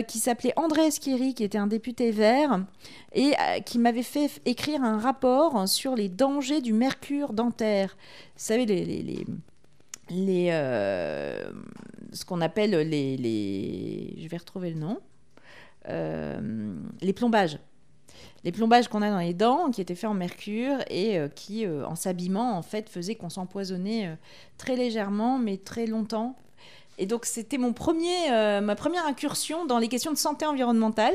qui 0.07 0.19
s'appelait 0.19 0.53
André 0.57 0.87
Esquiri, 0.87 1.33
qui 1.33 1.45
était 1.45 1.57
un 1.57 1.67
député 1.67 2.11
vert 2.11 2.59
et 3.13 3.33
qui 3.65 3.79
m'avait 3.79 4.03
fait 4.03 4.29
écrire 4.45 4.83
un 4.83 4.97
rapport 4.97 5.67
sur 5.67 5.95
les 5.95 6.09
dangers 6.09 6.59
du 6.59 6.73
mercure 6.73 7.31
dentaire. 7.31 7.60
Vous 7.61 7.87
savez, 8.35 8.65
les, 8.65 9.25
les, 10.09 10.49
euh, 10.51 11.51
ce 12.11 12.25
qu'on 12.25 12.41
appelle 12.41 12.71
les, 12.71 13.17
les, 13.17 14.15
Je 14.17 14.27
vais 14.27 14.37
retrouver 14.37 14.71
le 14.71 14.79
nom. 14.79 14.99
Euh, 15.89 16.75
les 17.01 17.13
plombages. 17.13 17.57
Les 18.43 18.51
plombages 18.51 18.87
qu'on 18.87 19.01
a 19.01 19.09
dans 19.09 19.19
les 19.19 19.33
dents, 19.33 19.69
qui 19.71 19.81
étaient 19.81 19.95
faits 19.95 20.09
en 20.09 20.13
mercure 20.13 20.77
et 20.89 21.17
euh, 21.17 21.27
qui, 21.27 21.67
en 21.67 21.95
s'abîmant, 21.95 22.57
en 22.57 22.61
fait, 22.61 22.89
faisaient 22.89 23.15
qu'on 23.15 23.29
s'empoisonnait 23.29 24.17
très 24.57 24.75
légèrement, 24.75 25.37
mais 25.37 25.57
très 25.57 25.85
longtemps. 25.85 26.35
Et 26.97 27.05
donc, 27.05 27.25
c'était 27.25 27.57
mon 27.57 27.73
premier, 27.73 28.29
ma 28.61 28.75
première 28.75 29.07
incursion 29.07 29.65
dans 29.65 29.79
les 29.79 29.87
questions 29.87 30.11
de 30.11 30.17
santé 30.17 30.45
environnementale. 30.45 31.13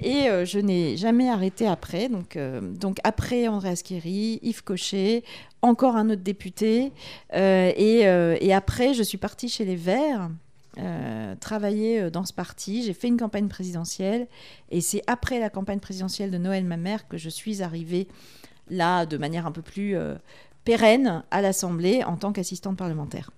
Et 0.00 0.26
je 0.44 0.58
n'ai 0.60 0.96
jamais 0.96 1.28
arrêté 1.28 1.66
après. 1.66 2.08
Donc, 2.08 2.38
donc 2.78 2.98
après 3.02 3.48
André 3.48 3.70
Asqueri, 3.70 4.38
Yves 4.42 4.62
Cochet, 4.62 5.24
encore 5.62 5.96
un 5.96 6.10
autre 6.10 6.22
député. 6.22 6.92
Et, 7.34 8.00
et, 8.00 8.54
après, 8.54 8.94
je 8.94 9.02
suis 9.02 9.18
partie 9.18 9.48
chez 9.48 9.64
les 9.64 9.74
Verts. 9.74 10.28
Euh, 10.78 11.34
travailler 11.36 12.02
euh, 12.02 12.10
dans 12.10 12.26
ce 12.26 12.34
parti. 12.34 12.82
J'ai 12.82 12.92
fait 12.92 13.08
une 13.08 13.16
campagne 13.16 13.48
présidentielle 13.48 14.26
et 14.70 14.82
c'est 14.82 15.02
après 15.06 15.40
la 15.40 15.48
campagne 15.48 15.80
présidentielle 15.80 16.30
de 16.30 16.36
Noël 16.36 16.66
ma 16.66 16.76
mère 16.76 17.08
que 17.08 17.16
je 17.16 17.30
suis 17.30 17.62
arrivée 17.62 18.08
là 18.68 19.06
de 19.06 19.16
manière 19.16 19.46
un 19.46 19.52
peu 19.52 19.62
plus 19.62 19.96
euh, 19.96 20.16
pérenne 20.64 21.24
à 21.30 21.40
l'Assemblée 21.40 22.04
en 22.04 22.18
tant 22.18 22.30
qu'assistante 22.30 22.76
parlementaire. 22.76 23.30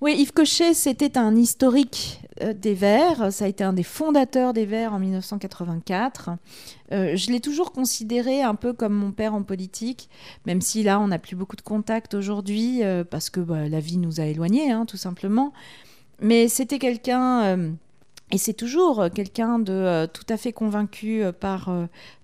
Oui, 0.00 0.16
Yves 0.18 0.32
Cochet, 0.32 0.72
c'était 0.72 1.18
un 1.18 1.36
historique 1.36 2.22
des 2.54 2.72
Verts. 2.72 3.30
Ça 3.32 3.44
a 3.44 3.48
été 3.48 3.62
un 3.64 3.74
des 3.74 3.82
fondateurs 3.82 4.54
des 4.54 4.64
Verts 4.64 4.94
en 4.94 4.98
1984. 4.98 6.30
je 6.90 7.30
l'ai 7.30 7.40
toujours 7.40 7.72
considéré 7.72 8.42
un 8.42 8.54
peu 8.54 8.72
comme 8.72 8.94
mon 8.94 9.12
père 9.12 9.34
en 9.34 9.42
politique, 9.42 10.08
même 10.46 10.62
si 10.62 10.82
là, 10.82 11.00
on 11.00 11.08
n'a 11.08 11.18
plus 11.18 11.36
beaucoup 11.36 11.56
de 11.56 11.60
contact 11.60 12.14
aujourd'hui, 12.14 12.80
parce 13.10 13.28
que 13.28 13.40
bah, 13.40 13.68
la 13.68 13.80
vie 13.80 13.98
nous 13.98 14.20
a 14.20 14.24
éloignés, 14.24 14.70
hein, 14.70 14.86
tout 14.86 14.96
simplement. 14.96 15.52
Mais 16.20 16.48
c'était 16.48 16.78
quelqu'un, 16.78 17.42
euh, 17.42 17.70
et 18.30 18.38
c'est 18.38 18.52
toujours 18.52 19.06
quelqu'un 19.14 19.58
de 19.58 19.72
euh, 19.72 20.06
tout 20.06 20.26
à 20.28 20.36
fait 20.36 20.52
convaincu 20.52 21.22
euh, 21.22 21.32
par, 21.32 21.72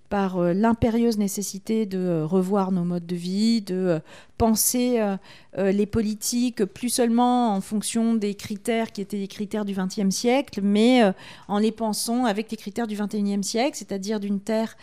par 0.09 0.41
l'impérieuse 0.41 1.19
nécessité 1.19 1.87
de 1.87 2.23
revoir 2.23 2.73
nos 2.73 2.85
modes 2.85 3.07
de 3.07 3.17
vie, 3.17 3.63
de 3.63 4.01
penser 4.39 5.01
les 5.57 5.87
politiques 5.87 6.65
plus 6.65 6.89
seulement 6.89 7.55
en 7.55 7.61
fonction 7.61 8.15
des 8.15 8.35
critères 8.35 8.93
qui 8.93 9.01
étaient 9.01 9.17
les 9.17 9.29
critères 9.29 9.65
du 9.65 9.75
XXe 9.75 10.15
siècle, 10.15 10.61
mais 10.63 11.03
en 11.49 11.59
les 11.59 11.73
pensant 11.73 12.25
avec 12.25 12.51
les 12.51 12.57
critères 12.57 12.87
du 12.87 12.97
XXIe 12.97 13.43
siècle, 13.43 13.77
c'est-à-dire 13.77 14.21
d'une 14.21 14.41
terre 14.41 14.77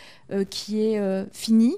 qui 0.49 0.81
est 0.81 1.25
finie, 1.31 1.77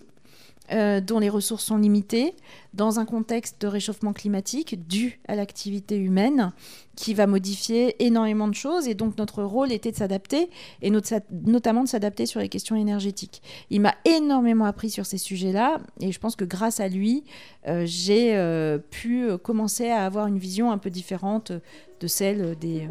euh, 0.72 1.00
dont 1.00 1.20
les 1.20 1.30
ressources 1.30 1.64
sont 1.64 1.78
limitées, 1.78 2.34
dans 2.74 3.00
un 3.00 3.06
contexte 3.06 3.62
de 3.62 3.68
réchauffement 3.68 4.14
climatique 4.14 4.88
dû 4.88 5.20
à 5.28 5.36
l'activité 5.36 5.96
humaine 5.98 6.52
qui 6.96 7.14
va 7.14 7.28
modifier 7.28 8.04
énormément 8.04 8.48
de 8.48 8.56
choses. 8.56 8.88
Et 8.88 8.96
donc 8.96 9.18
notre 9.18 9.44
rôle 9.44 9.72
était 9.72 9.92
de 9.92 9.96
s'adapter, 9.96 10.50
et 10.82 10.90
notamment 10.90 11.84
de 11.84 11.88
s'adapter 11.88 12.26
sur 12.26 12.40
les 12.40 12.50
questions 12.50 12.76
énergétiques. 12.76 13.42
Il 13.70 13.82
m'a 13.82 13.94
énormément 14.06 14.66
appris 14.66 14.90
sur 14.90 15.06
ces 15.06 15.18
sujets-là, 15.18 15.80
et 16.00 16.12
je 16.12 16.20
pense 16.20 16.36
que 16.36 16.46
grâce 16.46 16.80
à 16.80 16.88
lui, 16.88 17.24
euh, 17.68 17.84
j'ai 17.86 18.36
euh, 18.36 18.78
pu 18.78 19.38
commencer 19.44 19.90
à 19.90 20.06
avoir 20.06 20.28
une 20.28 20.40
vision 20.40 20.72
un 20.72 20.78
peu 20.78 20.90
différente 20.90 21.52
de 22.00 22.08
celle 22.08 22.58
des, 22.58 22.90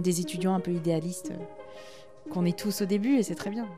des 0.00 0.20
étudiants 0.20 0.54
un 0.54 0.60
peu 0.60 0.72
idéalistes 0.72 1.32
qu'on 2.30 2.44
est 2.46 2.58
tous 2.58 2.82
au 2.82 2.86
début, 2.86 3.16
et 3.16 3.22
c'est 3.22 3.34
très 3.34 3.50
bien. 3.50 3.68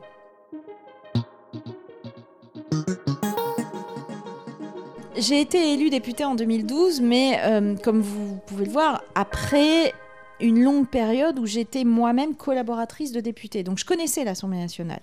J'ai 5.17 5.39
été 5.39 5.73
élue 5.73 5.89
députée 5.89 6.25
en 6.25 6.35
2012, 6.35 6.99
mais 7.01 7.39
euh, 7.43 7.75
comme 7.75 8.01
vous 8.01 8.37
pouvez 8.47 8.65
le 8.65 8.71
voir, 8.71 9.03
après 9.15 9.93
une 10.41 10.61
longue 10.61 10.87
période 10.87 11.39
où 11.39 11.45
j'étais 11.45 11.85
moi-même 11.85 12.35
collaboratrice 12.35 13.13
de 13.13 13.21
députée. 13.21 13.63
Donc 13.63 13.77
je 13.77 13.85
connaissais 13.85 14.25
l'Assemblée 14.25 14.57
nationale. 14.57 15.01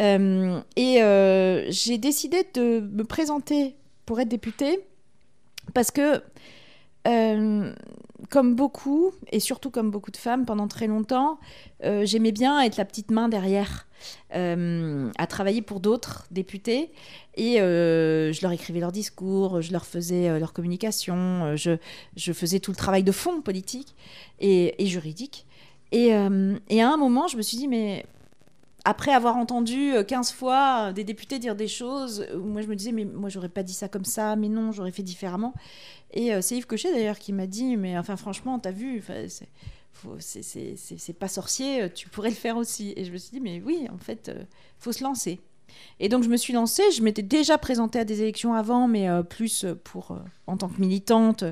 Euh, 0.00 0.60
et 0.76 1.02
euh, 1.02 1.66
j'ai 1.70 1.98
décidé 1.98 2.46
de 2.54 2.80
me 2.80 3.02
présenter 3.02 3.74
pour 4.06 4.20
être 4.20 4.28
députée 4.28 4.80
parce 5.74 5.90
que, 5.90 6.22
comme 7.04 8.54
beaucoup, 8.54 9.12
et 9.32 9.40
surtout 9.40 9.70
comme 9.70 9.90
beaucoup 9.90 10.10
de 10.10 10.16
femmes 10.16 10.44
pendant 10.44 10.68
très 10.68 10.86
longtemps, 10.86 11.38
j'aimais 11.82 12.32
bien 12.32 12.60
être 12.60 12.76
la 12.76 12.84
petite 12.84 13.10
main 13.10 13.28
derrière. 13.28 13.86
Euh, 14.34 15.10
à 15.18 15.26
travailler 15.26 15.62
pour 15.62 15.80
d'autres 15.80 16.26
députés. 16.30 16.90
Et 17.36 17.60
euh, 17.60 18.32
je 18.32 18.42
leur 18.42 18.52
écrivais 18.52 18.80
leurs 18.80 18.92
discours, 18.92 19.60
je 19.60 19.72
leur 19.72 19.84
faisais 19.84 20.28
euh, 20.28 20.38
leur 20.38 20.52
communication, 20.52 21.56
je, 21.56 21.76
faisais 22.32 22.60
tout 22.60 22.70
le 22.70 22.76
travail 22.76 23.02
de 23.02 23.12
fond 23.12 23.40
politique 23.40 23.94
et, 24.38 24.82
et 24.82 24.86
juridique. 24.86 25.46
Et, 25.92 26.10
et, 26.68 26.82
à 26.82 26.88
un 26.88 26.96
moment, 26.96 27.26
je 27.26 27.36
me 27.36 27.42
suis 27.42 27.56
dit, 27.56 27.66
mais 27.66 28.06
après 28.84 29.12
avoir 29.12 29.36
entendu 29.36 29.92
15 30.06 30.32
fois 30.32 30.92
des 30.92 31.04
députés 31.04 31.38
dire 31.38 31.54
des 31.54 31.68
choses, 31.68 32.26
moi 32.34 32.62
je 32.62 32.66
me 32.66 32.76
disais, 32.76 32.92
mais 32.92 33.04
moi 33.04 33.28
j'aurais 33.28 33.48
pas 33.48 33.62
dit 33.62 33.74
ça 33.74 33.88
comme 33.88 34.04
ça, 34.04 34.36
mais 34.36 34.48
non, 34.48 34.72
j'aurais 34.72 34.92
fait 34.92 35.02
différemment. 35.02 35.54
Et 36.12 36.30
c'est 36.42 36.56
Yves 36.56 36.66
Cochet 36.66 36.92
d'ailleurs 36.92 37.18
qui 37.18 37.32
m'a 37.32 37.46
dit, 37.46 37.76
mais 37.76 37.98
enfin 37.98 38.16
franchement, 38.16 38.58
t'as 38.58 38.70
vu, 38.72 39.02
c'est 40.18 41.18
pas 41.18 41.28
sorcier, 41.28 41.82
euh, 41.82 41.88
tu 41.92 42.08
pourrais 42.08 42.30
le 42.30 42.34
faire 42.34 42.56
aussi. 42.56 42.92
Et 42.96 43.04
je 43.04 43.12
me 43.12 43.18
suis 43.18 43.30
dit, 43.30 43.40
mais 43.40 43.62
oui, 43.64 43.86
en 43.92 43.98
fait, 43.98 44.28
euh, 44.28 44.42
faut 44.78 44.92
se 44.92 45.04
lancer. 45.04 45.40
Et 46.00 46.08
donc 46.08 46.24
je 46.24 46.28
me 46.28 46.36
suis 46.36 46.52
lancée, 46.52 46.90
je 46.90 47.02
m'étais 47.02 47.22
déjà 47.22 47.56
présentée 47.56 48.00
à 48.00 48.04
des 48.04 48.22
élections 48.22 48.54
avant, 48.54 48.88
mais 48.88 49.08
euh, 49.08 49.22
plus 49.22 49.64
pour, 49.84 50.18
en 50.46 50.56
tant 50.56 50.68
que 50.68 50.80
militante, 50.80 51.44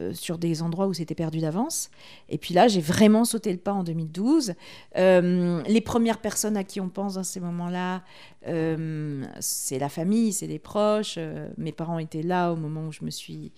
euh, 0.00 0.12
sur 0.12 0.38
des 0.38 0.60
endroits 0.60 0.88
où 0.88 0.92
c'était 0.92 1.14
perdu 1.14 1.38
d'avance. 1.38 1.88
Et 2.28 2.36
puis 2.36 2.52
là, 2.52 2.66
j'ai 2.66 2.80
vraiment 2.80 3.24
sauté 3.24 3.52
le 3.52 3.58
pas 3.58 3.72
en 3.72 3.84
2012. 3.84 4.54
Euh, 4.96 5.62
les 5.68 5.80
premières 5.80 6.18
personnes 6.18 6.56
à 6.56 6.64
qui 6.64 6.80
on 6.80 6.88
pense 6.88 7.14
dans 7.14 7.22
ces 7.22 7.38
moments-là, 7.38 8.02
euh, 8.48 9.24
c'est 9.38 9.78
la 9.78 9.88
famille, 9.88 10.32
c'est 10.32 10.48
les 10.48 10.58
proches. 10.58 11.16
mes 11.58 11.70
parents 11.70 12.00
étaient 12.00 12.22
là 12.22 12.52
au 12.52 12.56
moment 12.56 12.88
où 12.88 12.92
je 12.92 13.04
me 13.04 13.10
suis, 13.10 13.52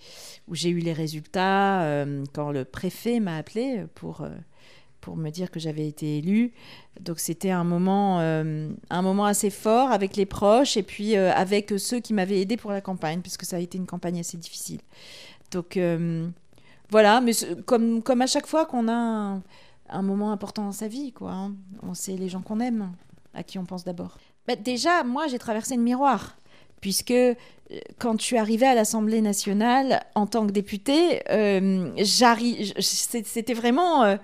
où 0.47 0.53
j'ai 0.53 0.69
eu 0.69 0.77
les 0.77 0.93
résultats, 0.93 2.05
quand 2.33 2.51
le 2.51 2.65
préfet 2.65 3.19
m'a 3.19 3.37
appelé 3.37 3.85
pour 3.95 4.27
pour 5.01 5.15
me 5.15 5.29
dire 5.29 5.51
que 5.51 5.59
j'avais 5.59 5.87
été 5.87 6.17
élue. 6.17 6.53
Donc 6.99 7.19
c'était 7.19 7.51
un 7.51 7.63
moment, 7.63 8.19
un 8.19 9.01
moment 9.01 9.25
assez 9.25 9.49
fort 9.49 9.91
avec 9.91 10.15
les 10.15 10.25
proches 10.25 10.77
et 10.77 10.83
puis 10.83 11.15
avec 11.15 11.73
ceux 11.77 11.99
qui 11.99 12.13
m'avaient 12.13 12.41
aidé 12.41 12.57
pour 12.57 12.71
la 12.71 12.81
campagne, 12.81 13.21
puisque 13.21 13.45
ça 13.45 13.55
a 13.55 13.59
été 13.59 13.77
une 13.77 13.85
campagne 13.85 14.19
assez 14.19 14.37
difficile. 14.37 14.81
Donc 15.51 15.77
euh, 15.77 16.27
voilà, 16.89 17.21
mais 17.21 17.31
comme, 17.65 18.01
comme 18.01 18.21
à 18.21 18.27
chaque 18.27 18.47
fois 18.47 18.65
qu'on 18.65 18.87
a 18.87 19.39
un, 19.89 20.01
moment 20.01 20.31
important 20.31 20.63
dans 20.63 20.71
sa 20.71 20.87
vie, 20.87 21.11
quoi. 21.11 21.31
Hein. 21.31 21.55
On 21.83 21.93
sait 21.93 22.15
les 22.15 22.29
gens 22.29 22.41
qu'on 22.41 22.59
aime, 22.59 22.91
à 23.33 23.43
qui 23.43 23.59
on 23.59 23.65
pense 23.65 23.83
d'abord. 23.83 24.17
Bah, 24.47 24.55
déjà, 24.55 25.03
moi, 25.03 25.27
j'ai 25.27 25.39
traversé 25.39 25.75
le 25.75 25.81
miroir 25.81 26.37
puisque 26.79 27.11
euh, 27.11 27.33
quand 27.97 28.19
je 28.19 28.25
suis 28.25 28.37
arrivée 28.37 28.67
à 28.67 28.75
l'Assemblée 28.75 29.21
nationale 29.21 30.03
en 30.15 30.27
tant 30.27 30.45
que 30.45 30.51
députée, 30.51 31.23
euh, 31.29 31.91
c'était 32.01 33.53
vraiment 33.53 34.17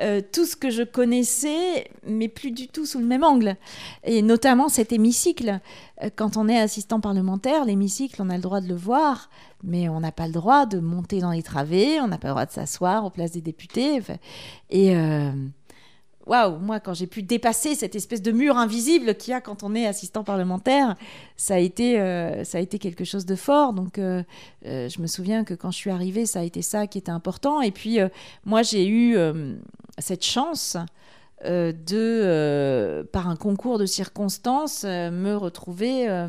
euh, 0.00 0.20
tout 0.32 0.46
ce 0.46 0.56
que 0.56 0.70
je 0.70 0.82
connaissais, 0.82 1.90
mais 2.06 2.28
plus 2.28 2.50
du 2.50 2.68
tout 2.68 2.86
sous 2.86 2.98
le 2.98 3.04
même 3.04 3.24
angle. 3.24 3.56
Et 4.04 4.22
notamment 4.22 4.68
cet 4.68 4.92
hémicycle. 4.92 5.60
Euh, 6.02 6.10
quand 6.14 6.36
on 6.36 6.48
est 6.48 6.58
assistant 6.58 7.00
parlementaire, 7.00 7.64
l'hémicycle, 7.64 8.22
on 8.22 8.30
a 8.30 8.36
le 8.36 8.42
droit 8.42 8.60
de 8.60 8.68
le 8.68 8.76
voir, 8.76 9.30
mais 9.64 9.88
on 9.88 10.00
n'a 10.00 10.12
pas 10.12 10.26
le 10.26 10.32
droit 10.32 10.66
de 10.66 10.78
monter 10.78 11.20
dans 11.20 11.32
les 11.32 11.42
travées, 11.42 12.00
on 12.00 12.08
n'a 12.08 12.18
pas 12.18 12.28
le 12.28 12.34
droit 12.34 12.46
de 12.46 12.52
s'asseoir 12.52 13.04
aux 13.04 13.10
places 13.10 13.32
des 13.32 13.40
députés. 13.40 14.00
Et, 14.70 14.96
euh, 14.96 15.32
waouh, 16.28 16.58
moi, 16.58 16.78
quand 16.78 16.94
j'ai 16.94 17.06
pu 17.06 17.22
dépasser 17.22 17.74
cette 17.74 17.96
espèce 17.96 18.22
de 18.22 18.30
mur 18.30 18.56
invisible 18.56 19.14
qu'il 19.14 19.32
y 19.32 19.34
a 19.34 19.40
quand 19.40 19.62
on 19.62 19.74
est 19.74 19.86
assistant 19.86 20.22
parlementaire, 20.22 20.94
ça 21.36 21.54
a 21.54 21.58
été, 21.58 21.98
euh, 21.98 22.44
ça 22.44 22.58
a 22.58 22.60
été 22.60 22.78
quelque 22.78 23.04
chose 23.04 23.24
de 23.24 23.34
fort. 23.34 23.72
Donc, 23.72 23.98
euh, 23.98 24.22
euh, 24.66 24.88
je 24.88 25.00
me 25.00 25.06
souviens 25.06 25.42
que 25.44 25.54
quand 25.54 25.70
je 25.70 25.78
suis 25.78 25.90
arrivée, 25.90 26.26
ça 26.26 26.40
a 26.40 26.42
été 26.42 26.62
ça 26.62 26.86
qui 26.86 26.98
était 26.98 27.10
important. 27.10 27.62
Et 27.62 27.70
puis, 27.70 27.98
moi, 28.44 28.62
j'ai 28.62 28.86
eu 28.86 29.16
cette 29.98 30.24
chance 30.24 30.76
de, 31.44 33.02
par 33.12 33.28
un 33.28 33.36
concours 33.36 33.78
de 33.78 33.86
circonstances, 33.86 34.84
me 34.84 35.34
retrouver 35.34 36.28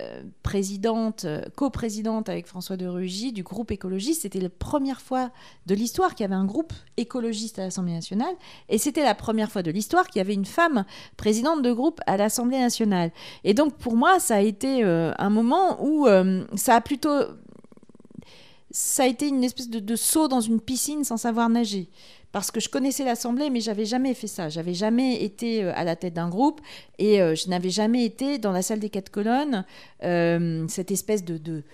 euh, 0.00 0.24
présidente, 0.42 1.26
euh, 1.26 1.42
coprésidente 1.54 2.28
avec 2.28 2.48
François 2.48 2.76
de 2.76 2.86
Rugy 2.86 3.32
du 3.32 3.44
groupe 3.44 3.70
écologiste. 3.70 4.22
C'était 4.22 4.40
la 4.40 4.48
première 4.48 5.00
fois 5.00 5.30
de 5.66 5.76
l'histoire 5.76 6.14
qu'il 6.14 6.24
y 6.24 6.26
avait 6.26 6.34
un 6.34 6.44
groupe 6.44 6.72
écologiste 6.96 7.60
à 7.60 7.62
l'Assemblée 7.62 7.92
nationale. 7.92 8.34
Et 8.68 8.78
c'était 8.78 9.04
la 9.04 9.14
première 9.14 9.50
fois 9.50 9.62
de 9.62 9.70
l'histoire 9.70 10.08
qu'il 10.08 10.18
y 10.18 10.20
avait 10.20 10.34
une 10.34 10.44
femme 10.44 10.84
présidente 11.16 11.62
de 11.62 11.72
groupe 11.72 12.00
à 12.06 12.16
l'Assemblée 12.16 12.58
nationale. 12.58 13.12
Et 13.44 13.54
donc 13.54 13.74
pour 13.76 13.96
moi, 13.96 14.18
ça 14.18 14.36
a 14.36 14.40
été 14.40 14.82
euh, 14.82 15.12
un 15.18 15.30
moment 15.30 15.82
où 15.82 16.06
ça 16.56 16.74
a 16.74 16.80
plutôt... 16.80 17.20
Ça 18.72 19.04
a 19.04 19.06
été 19.06 19.28
une 19.28 19.44
espèce 19.44 19.70
de, 19.70 19.78
de 19.78 19.96
saut 19.96 20.28
dans 20.28 20.40
une 20.40 20.60
piscine 20.60 21.04
sans 21.04 21.16
savoir 21.16 21.48
nager 21.48 21.88
parce 22.36 22.50
que 22.50 22.60
je 22.60 22.68
connaissais 22.68 23.02
l'Assemblée, 23.02 23.48
mais 23.48 23.62
j'avais 23.62 23.86
jamais 23.86 24.12
fait 24.12 24.26
ça. 24.26 24.50
J'avais 24.50 24.74
jamais 24.74 25.24
été 25.24 25.64
euh, 25.64 25.72
à 25.74 25.84
la 25.84 25.96
tête 25.96 26.12
d'un 26.12 26.28
groupe 26.28 26.60
et 26.98 27.22
euh, 27.22 27.34
je 27.34 27.48
n'avais 27.48 27.70
jamais 27.70 28.04
été 28.04 28.36
dans 28.36 28.52
la 28.52 28.60
salle 28.60 28.78
des 28.78 28.90
quatre 28.90 29.08
colonnes, 29.08 29.64
euh, 30.04 30.66
cette 30.68 30.90
espèce 30.90 31.24
de, 31.24 31.64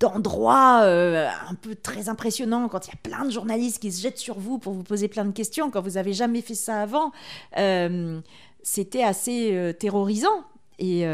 d'endroit 0.00 0.82
un 0.82 1.54
peu 1.54 1.76
très 1.76 2.08
impressionnant 2.08 2.68
quand 2.68 2.88
il 2.88 2.90
y 2.90 2.92
a 2.92 2.96
plein 3.08 3.24
de 3.24 3.30
journalistes 3.30 3.80
qui 3.80 3.92
se 3.92 4.02
jettent 4.02 4.18
sur 4.18 4.36
vous 4.36 4.58
pour 4.58 4.72
vous 4.72 4.82
poser 4.82 5.06
plein 5.06 5.24
de 5.24 5.30
questions 5.30 5.70
quand 5.70 5.80
vous 5.80 5.96
avez 5.96 6.12
jamais 6.12 6.40
fait 6.40 6.56
ça 6.56 6.82
avant. 6.82 7.12
C'était 8.64 9.04
assez 9.04 9.76
terrorisant 9.78 10.42
Et, 10.84 11.06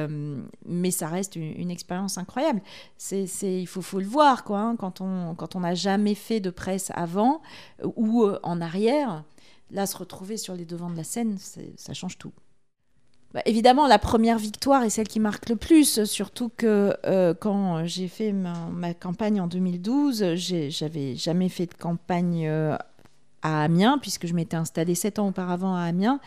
mais 0.65 0.91
ça 0.91 1.09
reste 1.09 1.37
une, 1.37 1.71
expérience 1.71 2.17
incroyable. 2.17 2.63
C'est, 2.97 3.27
il 3.43 3.67
faut, 3.67 4.01
le 4.01 4.07
voir, 4.07 4.45
quoi, 4.45 4.61
hein, 4.61 4.77
quand 4.77 5.03
on 5.03 5.35
quand 5.35 5.57
on 5.57 5.61
n'a 5.61 5.75
jamais 5.75 6.15
fait 6.15 6.41
de 6.41 6.49
presse 6.49 6.91
avant 6.95 7.43
ou 7.85 8.27
en 8.43 8.61
arrière. 8.63 9.25
Là, 9.71 9.87
se 9.87 9.99
retrouver 9.99 10.39
sur 10.39 10.55
les 10.55 10.65
devants 10.65 10.89
de 10.89 10.97
la 10.97 11.05
scène, 11.05 11.37
ça 11.39 11.93
change 11.93 12.17
tout. 12.17 12.33
Bah, 13.35 13.43
évidemment, 13.45 13.87
la 13.87 13.99
première 13.99 14.39
victoire 14.39 14.83
est 14.85 14.91
celle 14.91 15.07
qui 15.07 15.21
marque 15.21 15.51
le 15.51 15.57
plus, 15.57 16.05
surtout 16.05 16.51
que 16.57 16.97
euh, 17.05 17.35
quand 17.35 17.85
j'ai 17.85 18.09
fait 18.09 18.33
ma, 18.33 18.95
campagne 18.95 19.41
en 19.41 19.47
2012, 19.47 20.35
j'avais 20.35 21.15
jamais 21.15 21.51
fait 21.51 21.67
de 21.67 21.75
campagne 21.75 22.47
euh, 22.49 22.77
à 23.43 23.63
Amiens, 23.63 23.99
puisque 23.99 24.27
je 24.27 24.35
m'étais 24.35 24.57
installée 24.57 24.95
sept 24.95 25.19
ans 25.19 25.29
auparavant 25.29 25.75
à 25.75 25.83
Amiens. 25.83 26.21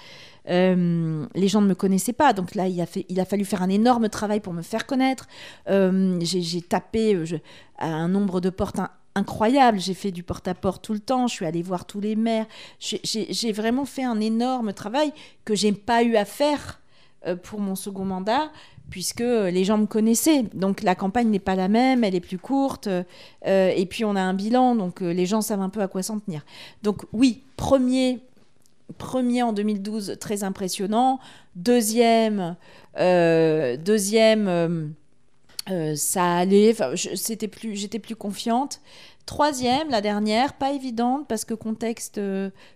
Euh, 0.50 1.26
les 1.36 1.48
gens 1.48 1.62
ne 1.62 1.68
me 1.68 1.76
connaissaient 1.76 2.14
pas, 2.14 2.34
donc 2.34 2.56
là, 2.56 2.68
il 2.68 2.82
a, 2.82 3.26
fallu 3.26 3.46
faire 3.46 3.62
un 3.62 3.70
énorme 3.70 4.10
travail 4.10 4.40
pour 4.40 4.54
me 4.54 4.62
faire 4.62 4.86
connaître. 4.86 5.28
j'ai 5.68 6.62
tapé 6.62 7.22
à 7.78 7.88
un 7.88 8.08
nombre 8.08 8.42
de 8.42 8.50
portes 8.50 8.80
incroyable. 9.16 9.80
J'ai 9.80 9.94
fait 9.94 10.12
du 10.12 10.24
porte-à-porte 10.24 10.84
tout 10.84 10.94
le 10.94 11.00
temps, 11.00 11.28
je 11.28 11.34
suis 11.34 11.46
allée 11.46 11.62
voir 11.62 11.86
tous 11.86 12.00
les 12.00 12.16
maires. 12.16 12.46
J'ai 12.80 13.52
vraiment 13.52 13.86
fait 13.86 14.04
un 14.04 14.20
énorme 14.20 14.74
travail 14.74 15.12
que 15.46 15.56
j'ai 15.56 15.72
pas 15.72 16.04
eu 16.04 16.16
à 16.16 16.26
faire 16.26 16.80
euh, 17.28 17.36
pour 17.36 17.60
mon 17.60 17.76
second 17.76 18.06
mandat, 18.06 18.52
puisque 18.92 19.22
les 19.22 19.64
gens 19.64 19.80
me 19.80 19.88
connaissaient. 19.88 20.44
Donc 20.54 20.84
la 20.84 20.94
campagne 20.94 21.30
n'est 21.30 21.40
pas 21.40 21.56
la 21.56 21.70
même, 21.70 22.04
elle 22.04 22.14
est 22.14 22.20
plus 22.20 22.38
courte, 22.38 22.88
euh, 22.88 23.74
et 23.76 23.86
puis 23.88 24.06
on 24.06 24.16
a 24.16 24.22
un 24.22 24.36
bilan, 24.36 24.76
donc 24.76 25.02
euh, 25.02 25.12
les 25.12 25.26
gens 25.26 25.42
savent 25.42 25.62
un 25.62 25.70
peu 25.70 25.82
à 25.82 25.88
quoi 25.88 26.04
s'en 26.04 26.20
tenir. 26.20 26.46
Donc 26.84 27.06
oui, 27.14 27.42
premier, 27.58 28.20
premier 29.00 29.42
en 29.42 29.54
2012, 29.54 30.18
très 30.20 30.44
impressionnant. 30.44 31.20
Deuxième, 31.56 32.56
deuxième, 32.96 34.94
ça 35.96 36.36
allait. 36.36 36.76
C'était 37.16 37.48
plus, 37.48 37.76
j'étais 37.76 38.00
plus 38.00 38.16
confiante. 38.16 38.82
Troisième, 39.26 39.90
la 39.90 40.02
dernière, 40.02 40.54
pas 40.54 40.72
évidente 40.72 41.28
parce 41.28 41.46
que 41.46 41.54
contexte 41.54 42.20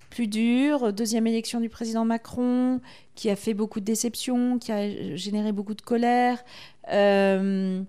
plus 0.09 0.27
dur. 0.27 0.93
Deuxième 0.93 1.27
élection 1.27 1.59
du 1.59 1.69
président 1.69 2.05
Macron, 2.05 2.79
qui 3.15 3.29
a 3.29 3.35
fait 3.35 3.53
beaucoup 3.53 3.79
de 3.79 3.85
déceptions, 3.85 4.59
qui 4.59 4.71
a 4.71 5.15
généré 5.15 5.51
beaucoup 5.51 5.73
de 5.73 5.81
colère. 5.81 6.43
Euh, 6.91 7.81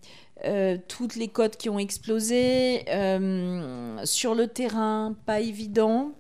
euh, 0.44 0.76
toutes 0.88 1.16
les 1.16 1.28
codes 1.28 1.56
qui 1.56 1.68
ont 1.68 1.78
explosé. 1.78 2.84
Euh, 2.88 3.98
sur 4.04 4.34
le 4.34 4.48
terrain, 4.48 5.14
pas 5.24 5.40
évident. 5.40 6.12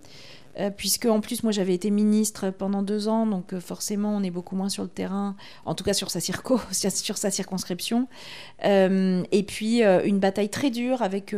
Puisque 0.76 1.06
en 1.06 1.20
plus 1.20 1.42
moi 1.42 1.52
j'avais 1.52 1.74
été 1.74 1.90
ministre 1.90 2.50
pendant 2.50 2.82
deux 2.82 3.08
ans, 3.08 3.26
donc 3.26 3.58
forcément 3.58 4.16
on 4.16 4.22
est 4.22 4.30
beaucoup 4.30 4.56
moins 4.56 4.68
sur 4.68 4.82
le 4.82 4.88
terrain, 4.88 5.36
en 5.64 5.74
tout 5.74 5.84
cas 5.84 5.92
sur 5.92 6.10
sa 6.10 6.20
circo, 6.20 6.60
sur 6.70 7.18
sa 7.18 7.30
circonscription. 7.30 8.08
et 8.62 9.44
puis 9.46 9.82
une 9.82 10.18
bataille 10.18 10.48
très 10.48 10.70
dure 10.70 11.02
avec 11.02 11.34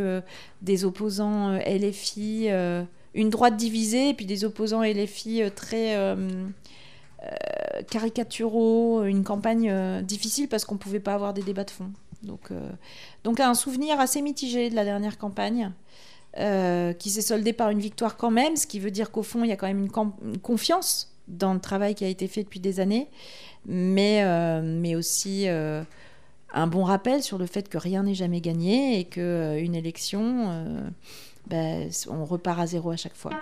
des 0.62 0.84
opposants 0.84 1.58
LFI 1.58 2.48
une 3.14 3.30
droite 3.30 3.56
divisée 3.56 4.10
et 4.10 4.14
puis 4.14 4.26
des 4.26 4.44
opposants 4.44 4.82
euh, 4.82 5.50
très 5.50 5.96
euh, 5.96 6.16
euh, 7.24 7.82
caricaturaux, 7.90 9.04
une 9.04 9.24
campagne 9.24 10.02
difficile 10.02 10.48
parce 10.48 10.64
qu'on 10.64 10.74
ne 10.74 10.80
pouvait 10.80 11.00
pas 11.00 11.14
avoir 11.14 11.34
des 11.34 11.42
débats 11.42 11.64
de 11.64 11.70
fond. 11.70 11.90
Donc, 12.22 12.50
donc 13.22 13.38
un 13.40 13.54
souvenir 13.54 14.00
assez 14.00 14.22
mitigé 14.22 14.70
de 14.70 14.74
la 14.74 14.84
dernière 14.84 15.18
campagne. 15.18 15.72
Qui 16.98 17.10
s'est 17.10 17.22
soldée 17.22 17.52
par 17.52 17.70
une 17.70 17.80
victoire 17.80 18.16
quand 18.16 18.30
même, 18.30 18.56
ce 18.56 18.66
qui 18.66 18.78
veut 18.78 18.90
dire 18.90 19.10
qu'au 19.10 19.22
fond, 19.22 19.44
il 19.44 19.50
y 19.50 19.52
a 19.52 19.56
quand 19.56 19.66
même 19.66 19.80
une, 19.80 20.38
confiance 20.38 21.12
dans 21.26 21.52
le 21.52 21.60
travail 21.60 21.94
qui 21.94 22.04
a 22.04 22.08
été 22.08 22.28
fait 22.28 22.42
depuis 22.42 22.60
des 22.60 22.80
années, 22.80 23.08
mais, 23.66 24.24
mais 24.62 24.94
aussi 24.94 25.46
un 25.48 26.66
bon 26.66 26.84
rappel 26.84 27.22
sur 27.22 27.38
le 27.38 27.46
fait 27.46 27.68
que 27.68 27.76
rien 27.76 28.04
n'est 28.04 28.14
jamais 28.14 28.40
gagné 28.40 29.00
et 29.00 29.04
qu'une 29.04 29.74
élection, 29.74 30.90
ben, 31.48 31.90
on 32.08 32.24
repart 32.24 32.60
à 32.60 32.66
zéro 32.66 32.90
à 32.90 32.96
chaque 32.96 33.16
fois. 33.16 33.32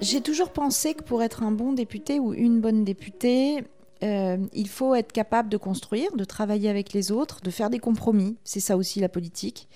J'ai 0.00 0.20
toujours 0.20 0.52
pensé 0.52 0.94
que 0.94 1.02
pour 1.02 1.22
être 1.22 1.42
un 1.42 1.52
bon 1.52 1.72
député 1.72 2.18
ou 2.18 2.34
une 2.34 2.60
bonne 2.60 2.84
députée, 2.84 3.64
euh, 4.02 4.46
il 4.52 4.68
faut 4.68 4.94
être 4.94 5.12
capable 5.12 5.48
de 5.48 5.56
construire, 5.56 6.14
de 6.16 6.24
travailler 6.24 6.68
avec 6.68 6.92
les 6.92 7.10
autres, 7.10 7.40
de 7.40 7.50
faire 7.50 7.70
des 7.70 7.78
compromis. 7.78 8.36
C'est 8.44 8.60
ça 8.60 8.76
aussi 8.76 9.00
la 9.00 9.08
politique, 9.08 9.68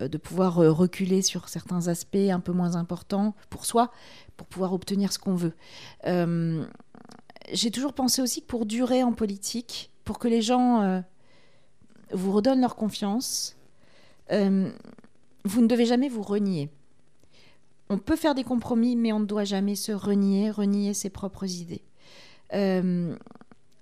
euh, 0.00 0.08
de 0.08 0.18
pouvoir 0.18 0.60
euh, 0.60 0.70
reculer 0.70 1.22
sur 1.22 1.48
certains 1.48 1.88
aspects 1.88 2.16
un 2.16 2.40
peu 2.40 2.52
moins 2.52 2.76
importants 2.76 3.34
pour 3.50 3.64
soi, 3.64 3.90
pour 4.36 4.46
pouvoir 4.46 4.72
obtenir 4.72 5.12
ce 5.12 5.18
qu'on 5.18 5.34
veut. 5.34 5.54
J'ai 7.52 7.72
toujours 7.72 7.92
pensé 7.92 8.22
aussi 8.22 8.40
que 8.42 8.46
pour 8.46 8.66
durer 8.66 9.02
en 9.02 9.12
politique, 9.12 9.90
pour 10.04 10.20
que 10.20 10.28
les 10.28 10.42
gens 10.42 11.02
vous 12.12 12.30
redonnent 12.30 12.60
leur 12.60 12.76
confiance, 12.76 13.56
vous 14.30 15.60
ne 15.60 15.66
devez 15.66 15.86
jamais 15.86 16.08
vous 16.08 16.22
renier. 16.22 16.70
On 17.92 17.98
peut 17.98 18.16
faire 18.16 18.34
des 18.34 18.44
compromis, 18.44 18.96
mais 18.96 19.12
on 19.12 19.20
ne 19.20 19.26
doit 19.26 19.44
jamais 19.44 19.74
se 19.74 19.92
renier, 19.92 20.50
renier 20.50 20.94
ses 20.94 21.10
propres 21.10 21.44
idées 21.44 21.82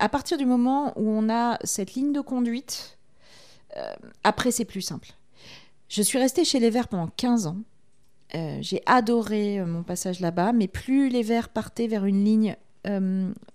à 0.00 0.08
partir 0.08 0.38
du 0.38 0.46
moment 0.46 0.98
où 0.98 1.08
on 1.08 1.28
a 1.28 1.58
cette 1.62 1.94
ligne 1.94 2.12
de 2.12 2.20
conduite, 2.20 2.98
euh, 3.76 3.94
après 4.24 4.50
c'est 4.50 4.64
plus 4.64 4.80
simple. 4.80 5.12
Je 5.88 6.02
suis 6.02 6.18
restée 6.18 6.44
chez 6.44 6.58
les 6.58 6.70
Verts 6.70 6.88
pendant 6.88 7.08
15 7.16 7.46
ans. 7.46 7.58
Euh, 8.34 8.58
j'ai 8.60 8.82
adoré 8.86 9.60
euh, 9.60 9.66
mon 9.66 9.82
passage 9.82 10.20
là-bas, 10.20 10.52
mais 10.52 10.68
plus 10.68 11.10
les 11.10 11.22
Verts 11.22 11.50
partaient 11.50 11.86
vers 11.86 12.06
une 12.06 12.24
ligne 12.24 12.56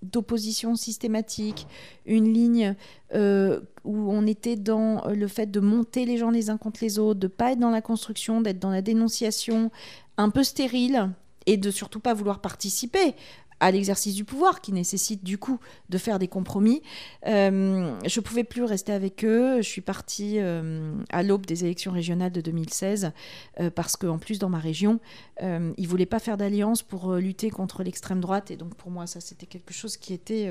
d'opposition 0.02 0.76
systématique, 0.76 1.68
une 2.06 2.34
ligne 2.34 2.76
où 3.14 4.12
on 4.12 4.28
était 4.28 4.56
dans 4.56 5.04
le 5.08 5.28
fait 5.28 5.50
de 5.50 5.60
monter 5.60 6.06
les 6.06 6.18
gens 6.18 6.30
les 6.30 6.50
uns 6.50 6.58
contre 6.58 6.80
les 6.84 7.00
autres, 7.00 7.20
de 7.20 7.28
pas 7.28 7.54
être 7.54 7.60
dans 7.60 7.72
la 7.72 7.82
construction, 7.82 8.42
d'être 8.42 8.60
dans 8.60 8.72
la 8.72 8.82
dénonciation, 8.82 9.72
un 10.18 10.30
peu 10.30 10.44
stérile, 10.44 11.10
et 11.48 11.58
de 11.58 11.70
surtout 11.70 12.00
pas 12.00 12.14
vouloir 12.14 12.40
participer 12.40 13.14
à 13.60 13.72
l'exercice 13.72 14.16
du 14.16 14.26
pouvoir 14.26 14.62
qui 14.62 14.72
nécessite 14.74 15.24
du 15.24 15.38
coup 15.38 15.60
de 15.90 15.98
faire 15.98 16.20
des 16.20 16.28
compromis. 16.28 16.82
Euh, 17.28 17.98
je 18.06 18.20
ne 18.20 18.24
pouvais 18.24 18.44
plus 18.44 18.64
rester 18.64 18.92
avec 18.92 19.24
eux. 19.24 19.58
Je 19.58 19.68
suis 19.68 19.82
partie 19.82 20.40
euh, 20.40 20.94
à 21.10 21.24
l'aube 21.24 21.46
des 21.46 21.64
élections 21.64 21.92
régionales 21.92 22.32
de 22.32 22.42
2016 22.42 23.12
euh, 23.60 23.70
parce 23.70 23.96
qu'en 23.96 24.18
plus 24.18 24.40
dans 24.40 24.50
ma 24.50 24.60
région, 24.60 25.00
ils 25.42 25.74
ne 25.78 25.88
voulaient 25.88 26.06
pas 26.06 26.20
faire 26.20 26.38
d'alliance 26.38 26.82
pour 26.82 27.14
lutter 27.16 27.50
contre 27.50 27.84
l'extrême 27.84 28.22
droite 28.22 28.52
et 28.52 28.56
donc 28.56 28.76
pour 28.76 28.90
moi 28.90 29.06
ça 29.06 29.20
c'était 29.20 29.46
quelque 29.46 29.74
chose 29.74 29.98
qui 29.98 30.14
était 30.14 30.50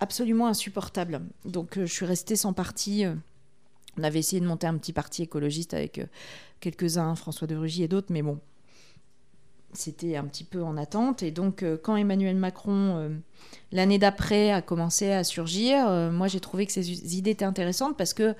absolument 0.00 0.46
insupportable. 0.46 1.20
Donc 1.44 1.78
je 1.78 1.92
suis 1.92 2.06
restée 2.06 2.36
sans 2.36 2.52
parti. 2.52 3.04
On 3.98 4.02
avait 4.04 4.20
essayé 4.20 4.40
de 4.40 4.46
monter 4.46 4.68
un 4.68 4.76
petit 4.76 4.92
parti 4.92 5.22
écologiste 5.22 5.74
avec 5.74 6.00
quelques-uns, 6.60 7.14
François 7.16 7.48
de 7.48 7.56
Rugy 7.56 7.82
et 7.82 7.88
d'autres, 7.88 8.12
mais 8.12 8.22
bon, 8.22 8.38
c'était 9.72 10.16
un 10.16 10.24
petit 10.24 10.44
peu 10.44 10.62
en 10.62 10.76
attente. 10.76 11.22
Et 11.22 11.30
donc, 11.30 11.62
euh, 11.62 11.76
quand 11.80 11.96
Emmanuel 11.96 12.36
Macron, 12.36 12.96
euh, 12.96 13.08
l'année 13.70 13.98
d'après, 13.98 14.50
a 14.50 14.62
commencé 14.62 15.10
à 15.12 15.24
surgir, 15.24 15.88
euh, 15.88 16.10
moi, 16.10 16.26
j'ai 16.26 16.40
trouvé 16.40 16.66
que 16.66 16.72
ses 16.72 17.16
idées 17.16 17.32
étaient 17.32 17.44
intéressantes 17.44 17.96
parce 17.96 18.14
qu'il 18.14 18.34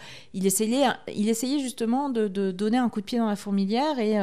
essayait, 0.46 0.86
il 1.14 1.28
essayait 1.28 1.60
justement 1.60 2.08
de, 2.08 2.28
donner 2.50 2.78
un 2.78 2.88
coup 2.88 3.00
de 3.00 3.06
pied 3.06 3.18
dans 3.18 3.28
la 3.28 3.36
fourmilière 3.36 3.98
et 3.98 4.16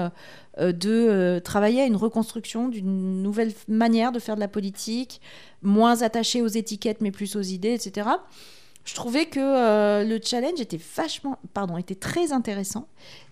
de 0.59 1.39
travailler 1.39 1.81
à 1.81 1.85
une 1.85 1.95
reconstruction 1.95 2.69
d'une 2.69 3.21
nouvelle 3.21 3.53
manière 3.67 4.11
de 4.11 4.19
faire 4.19 4.35
de 4.35 4.39
la 4.39 4.47
politique, 4.47 5.21
moins 5.61 6.01
attachée 6.01 6.41
aux 6.41 6.47
étiquettes, 6.47 7.01
mais 7.01 7.11
plus 7.11 7.35
aux 7.35 7.41
idées, 7.41 7.73
etc. 7.73 8.09
Je 8.85 8.93
trouvais 8.93 9.25
que 9.25 10.03
le 10.03 10.19
challenge 10.23 10.61
était 10.61 10.79
vachement, 10.95 11.39
pardon, 11.53 11.77
était 11.77 11.95
très 11.95 12.31
intéressant 12.31 12.87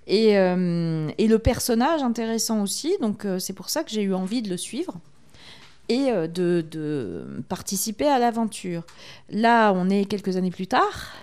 euh, 0.10 1.10
et, 1.18 1.28
le 1.28 1.40
personnage 1.40 2.04
intéressant 2.04 2.62
aussi, 2.62 2.98
donc 3.00 3.26
euh, 3.26 3.40
c'est 3.40 3.54
pour 3.54 3.70
ça 3.70 3.84
que 3.84 3.92
j'ai 3.92 4.04
eu 4.04 4.14
envie 4.14 4.42
de 4.42 4.50
le 4.50 4.58
suivre 4.58 4.96
et 5.90 6.12
euh, 6.12 6.28
de, 6.28 7.44
participer 7.48 8.08
à 8.08 8.20
l'aventure. 8.20 8.84
Là, 9.30 9.72
on 9.74 9.90
est 9.90 10.06
quelques 10.06 10.36
années 10.36 10.52
plus 10.52 10.68
tard 10.68 11.14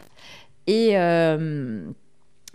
et 0.67 0.97
on 0.97 1.95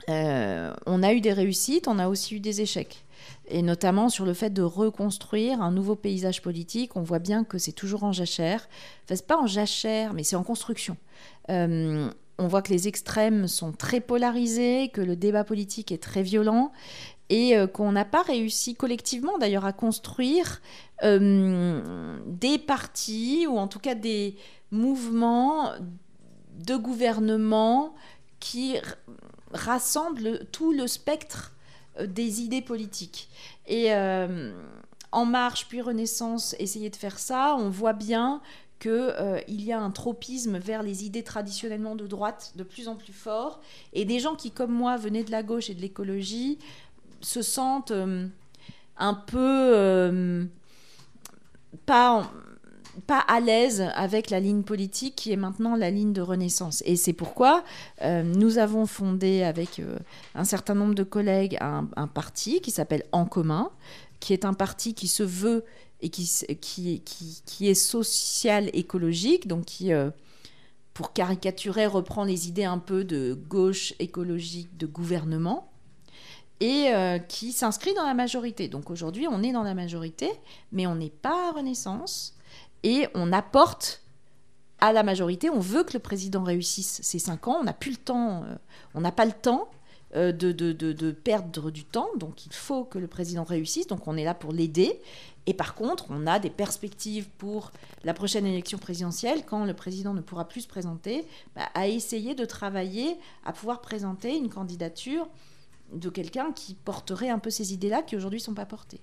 a 0.07 1.13
eu 1.13 1.21
des 1.21 1.33
réussites, 1.33 1.87
on 1.87 1.99
a 1.99 2.07
aussi 2.07 2.35
eu 2.35 2.39
des 2.39 2.61
échecs. 2.61 3.04
Et 3.47 3.61
notamment 3.61 4.09
sur 4.09 4.25
le 4.25 4.33
fait 4.33 4.49
de 4.49 4.61
reconstruire 4.61 5.61
un 5.61 5.71
nouveau 5.71 5.95
paysage 5.95 6.41
politique. 6.41 6.95
On 6.95 7.03
voit 7.03 7.19
bien 7.19 7.43
que 7.43 7.57
c'est 7.57 7.73
toujours 7.73 8.03
en 8.03 8.11
jachère. 8.11 8.67
Enfin, 9.03 9.15
c'est 9.15 9.27
pas 9.27 9.37
en 9.37 9.47
jachère, 9.47 10.13
mais 10.13 10.23
c'est 10.23 10.35
en 10.35 10.43
construction 10.43 10.97
on 12.37 12.47
voit 12.47 12.61
que 12.61 12.71
les 12.71 12.87
extrêmes 12.87 13.47
sont 13.47 13.71
très 13.71 14.01
polarisés, 14.01 14.89
que 14.93 15.01
le 15.01 15.15
débat 15.15 15.43
politique 15.43 15.91
est 15.91 16.01
très 16.01 16.23
violent 16.23 16.71
et 17.29 17.57
euh, 17.57 17.67
qu'on 17.67 17.91
n'a 17.91 18.05
pas 18.05 18.21
réussi 18.21 18.75
collectivement 18.75 19.37
d'ailleurs 19.37 19.65
à 19.65 19.73
construire 19.73 20.61
euh, 21.03 22.19
des 22.27 22.57
partis 22.57 23.47
ou 23.47 23.57
en 23.57 23.67
tout 23.67 23.79
cas 23.79 23.95
des 23.95 24.35
mouvements 24.71 25.71
de 26.53 26.75
gouvernement 26.75 27.95
qui 28.39 28.77
rassemble 29.51 30.45
tout 30.51 30.71
le 30.71 30.87
spectre 30.87 31.54
des 32.03 32.41
idées 32.41 32.61
politiques. 32.61 33.29
Et 33.67 33.93
En 35.11 35.25
Marche 35.25 35.67
puis 35.67 35.81
Renaissance 35.81 36.55
essayer 36.59 36.89
de 36.89 36.95
faire 36.95 37.19
ça, 37.19 37.55
on 37.57 37.69
voit 37.69 37.93
bien 37.93 38.41
qu'il 38.79 38.91
euh, 38.91 39.39
y 39.47 39.71
a 39.71 39.79
un 39.79 39.91
tropisme 39.91 40.57
vers 40.57 40.83
les 40.83 41.05
idées 41.05 41.23
traditionnellement 41.23 41.95
de 41.95 42.07
droite 42.07 42.53
de 42.55 42.63
plus 42.63 42.87
en 42.87 42.95
plus 42.95 43.13
fort, 43.13 43.61
et 43.93 44.05
des 44.05 44.19
gens 44.19 44.35
qui, 44.35 44.51
comme 44.51 44.71
moi, 44.71 44.97
venaient 44.97 45.23
de 45.23 45.31
la 45.31 45.43
gauche 45.43 45.69
et 45.69 45.73
de 45.73 45.81
l'écologie, 45.81 46.59
se 47.21 47.41
sentent 47.41 47.91
euh, 47.91 48.27
un 48.97 49.13
peu 49.13 49.71
euh, 49.73 50.45
pas, 51.85 52.29
pas 53.07 53.19
à 53.19 53.39
l'aise 53.39 53.85
avec 53.95 54.29
la 54.29 54.39
ligne 54.39 54.63
politique 54.63 55.15
qui 55.15 55.31
est 55.31 55.37
maintenant 55.37 55.75
la 55.75 55.91
ligne 55.91 56.13
de 56.13 56.21
Renaissance. 56.21 56.81
Et 56.85 56.95
c'est 56.95 57.13
pourquoi 57.13 57.63
nous 58.03 58.57
avons 58.57 58.85
fondé 58.85 59.43
avec 59.43 59.81
un 60.33 60.43
certain 60.43 60.75
nombre 60.75 60.95
de 60.95 61.03
collègues 61.03 61.57
un, 61.61 62.07
parti 62.07 62.61
qui 62.61 62.71
s'appelle 62.71 63.03
En 63.11 63.25
commun, 63.25 63.71
qui 64.19 64.33
est 64.33 64.45
un 64.45 64.53
parti 64.53 64.93
qui 64.93 65.07
se 65.07 65.23
veut 65.23 65.65
et 66.01 66.09
qui, 66.09 66.29
qui, 66.61 67.01
qui, 67.45 67.67
est 67.67 67.73
social 67.73 68.69
écologique, 68.73 69.47
donc 69.47 69.65
qui, 69.65 69.93
euh, 69.93 70.09
pour 70.93 71.13
caricaturer, 71.13 71.87
reprend 71.87 72.23
les 72.23 72.47
idées 72.47 72.65
un 72.65 72.79
peu 72.79 73.03
de 73.03 73.33
gauche 73.33 73.93
écologique 73.99 74.77
de 74.77 74.85
gouvernement, 74.85 75.71
et 76.59 76.89
euh, 76.93 77.17
qui 77.17 77.51
s'inscrit 77.51 77.93
dans 77.93 78.05
la 78.05 78.13
majorité. 78.13 78.67
Donc 78.67 78.89
aujourd'hui, 78.89 79.27
on 79.29 79.43
est 79.43 79.51
dans 79.51 79.63
la 79.63 79.73
majorité, 79.73 80.29
mais 80.71 80.87
on 80.87 80.95
n'est 80.95 81.09
pas 81.09 81.49
à 81.49 81.51
Renaissance, 81.51 82.34
et 82.85 83.07
on 83.15 83.33
apporte 83.33 84.03
à 84.79 84.93
la 84.93 85.03
majorité, 85.03 85.49
on 85.49 85.59
veut 85.59 85.83
que 85.83 85.93
le 85.93 85.99
président 85.99 86.43
réussisse 86.43 87.01
ses 87.01 87.17
cinq 87.19 87.47
ans, 87.47 87.57
on 87.59 87.63
n'a 87.63 87.73
plus 87.73 87.91
le 87.91 87.97
temps, 87.97 88.43
euh, 88.43 88.55
on 88.93 89.01
n'a 89.01 89.11
pas 89.11 89.25
le 89.25 89.31
temps 89.33 89.69
de, 90.13 90.31
de, 90.31 90.71
de, 90.71 90.93
de, 90.93 91.11
perdre 91.11 91.71
du 91.71 91.83
temps. 91.83 92.07
Donc 92.15 92.45
il 92.45 92.53
faut 92.53 92.85
que 92.85 92.97
le 92.97 93.07
président 93.07 93.43
réussisse. 93.43 93.87
Donc 93.87 94.07
on 94.07 94.15
est 94.15 94.23
là 94.23 94.33
pour 94.33 94.53
l'aider. 94.53 95.01
Et 95.45 95.53
par 95.53 95.75
contre, 95.75 96.05
on 96.09 96.25
a 96.25 96.39
des 96.39 96.49
perspectives 96.49 97.27
pour 97.37 97.71
la 98.03 98.13
prochaine 98.13 98.45
élection 98.45 98.77
présidentielle, 98.77 99.45
quand 99.45 99.65
le 99.65 99.73
président 99.73 100.13
ne 100.13 100.21
pourra 100.21 100.47
plus 100.47 100.61
se 100.61 100.67
présenter, 100.67 101.25
bah, 101.55 101.69
à 101.73 101.87
essayer 101.87 102.33
de 102.33 102.45
travailler 102.45 103.17
à 103.43 103.51
pouvoir 103.51 103.81
présenter 103.81 104.37
une 104.37 104.49
candidature 104.49 105.27
de 105.91 106.09
quelqu'un 106.09 106.51
qui 106.51 106.73
porterait 106.73 107.29
un 107.29 107.39
peu 107.39 107.49
ces 107.49 107.73
idées-là 107.73 108.01
qui 108.01 108.15
aujourd'hui 108.15 108.39
ne 108.39 108.43
sont 108.45 108.53
pas 108.53 108.65
portées. 108.65 109.01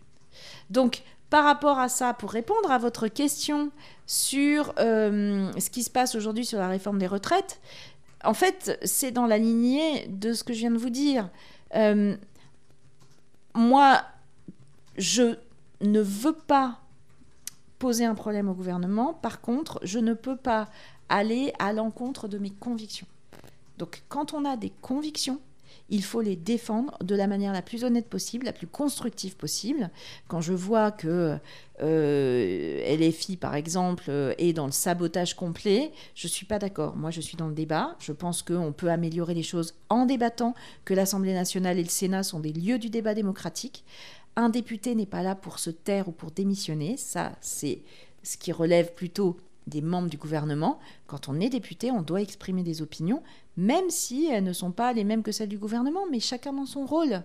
Donc, 0.70 1.02
par 1.32 1.44
rapport 1.44 1.78
à 1.78 1.88
ça, 1.88 2.12
pour 2.12 2.30
répondre 2.30 2.70
à 2.70 2.76
votre 2.76 3.08
question 3.08 3.70
sur 4.04 4.74
euh, 4.78 5.50
ce 5.58 5.70
qui 5.70 5.82
se 5.82 5.88
passe 5.88 6.14
aujourd'hui 6.14 6.44
sur 6.44 6.58
la 6.58 6.68
réforme 6.68 6.98
des 6.98 7.06
retraites, 7.06 7.58
en 8.22 8.34
fait, 8.34 8.78
c'est 8.84 9.12
dans 9.12 9.24
la 9.24 9.38
lignée 9.38 10.06
de 10.08 10.34
ce 10.34 10.44
que 10.44 10.52
je 10.52 10.58
viens 10.58 10.70
de 10.70 10.76
vous 10.76 10.90
dire. 10.90 11.30
Euh, 11.74 12.14
moi, 13.54 14.02
je 14.98 15.36
ne 15.80 16.02
veux 16.02 16.34
pas 16.34 16.80
poser 17.78 18.04
un 18.04 18.14
problème 18.14 18.50
au 18.50 18.54
gouvernement. 18.54 19.14
Par 19.14 19.40
contre, 19.40 19.80
je 19.84 20.00
ne 20.00 20.12
peux 20.12 20.36
pas 20.36 20.68
aller 21.08 21.54
à 21.58 21.72
l'encontre 21.72 22.28
de 22.28 22.36
mes 22.36 22.50
convictions. 22.50 23.06
Donc 23.78 24.02
quand 24.10 24.34
on 24.34 24.44
a 24.44 24.58
des 24.58 24.70
convictions, 24.82 25.40
il 25.88 26.02
faut 26.02 26.20
les 26.20 26.36
défendre 26.36 26.96
de 27.02 27.14
la 27.14 27.26
manière 27.26 27.52
la 27.52 27.62
plus 27.62 27.84
honnête 27.84 28.08
possible, 28.08 28.46
la 28.46 28.52
plus 28.52 28.66
constructive 28.66 29.36
possible. 29.36 29.90
Quand 30.28 30.40
je 30.40 30.52
vois 30.52 30.90
que 30.90 31.38
euh, 31.82 32.96
LFI, 32.96 33.36
par 33.36 33.54
exemple, 33.54 34.04
euh, 34.08 34.34
est 34.38 34.52
dans 34.52 34.66
le 34.66 34.72
sabotage 34.72 35.34
complet, 35.34 35.92
je 36.14 36.26
ne 36.26 36.30
suis 36.30 36.46
pas 36.46 36.58
d'accord. 36.58 36.96
Moi, 36.96 37.10
je 37.10 37.20
suis 37.20 37.36
dans 37.36 37.48
le 37.48 37.54
débat. 37.54 37.96
Je 37.98 38.12
pense 38.12 38.42
qu'on 38.42 38.72
peut 38.72 38.90
améliorer 38.90 39.34
les 39.34 39.42
choses 39.42 39.74
en 39.88 40.06
débattant, 40.06 40.54
que 40.84 40.94
l'Assemblée 40.94 41.34
nationale 41.34 41.78
et 41.78 41.82
le 41.82 41.88
Sénat 41.88 42.22
sont 42.22 42.40
des 42.40 42.52
lieux 42.52 42.78
du 42.78 42.88
débat 42.88 43.14
démocratique. 43.14 43.84
Un 44.36 44.48
député 44.48 44.94
n'est 44.94 45.06
pas 45.06 45.22
là 45.22 45.34
pour 45.34 45.58
se 45.58 45.70
taire 45.70 46.08
ou 46.08 46.12
pour 46.12 46.30
démissionner. 46.30 46.96
Ça, 46.96 47.32
c'est 47.40 47.82
ce 48.22 48.36
qui 48.36 48.52
relève 48.52 48.94
plutôt 48.94 49.36
des 49.66 49.82
membres 49.82 50.08
du 50.08 50.16
gouvernement. 50.16 50.78
Quand 51.06 51.28
on 51.28 51.40
est 51.40 51.48
député, 51.48 51.90
on 51.90 52.02
doit 52.02 52.20
exprimer 52.20 52.62
des 52.62 52.82
opinions, 52.82 53.22
même 53.56 53.90
si 53.90 54.26
elles 54.26 54.44
ne 54.44 54.52
sont 54.52 54.72
pas 54.72 54.92
les 54.92 55.04
mêmes 55.04 55.22
que 55.22 55.32
celles 55.32 55.48
du 55.48 55.58
gouvernement, 55.58 56.02
mais 56.10 56.20
chacun 56.20 56.52
dans 56.52 56.66
son 56.66 56.86
rôle. 56.86 57.22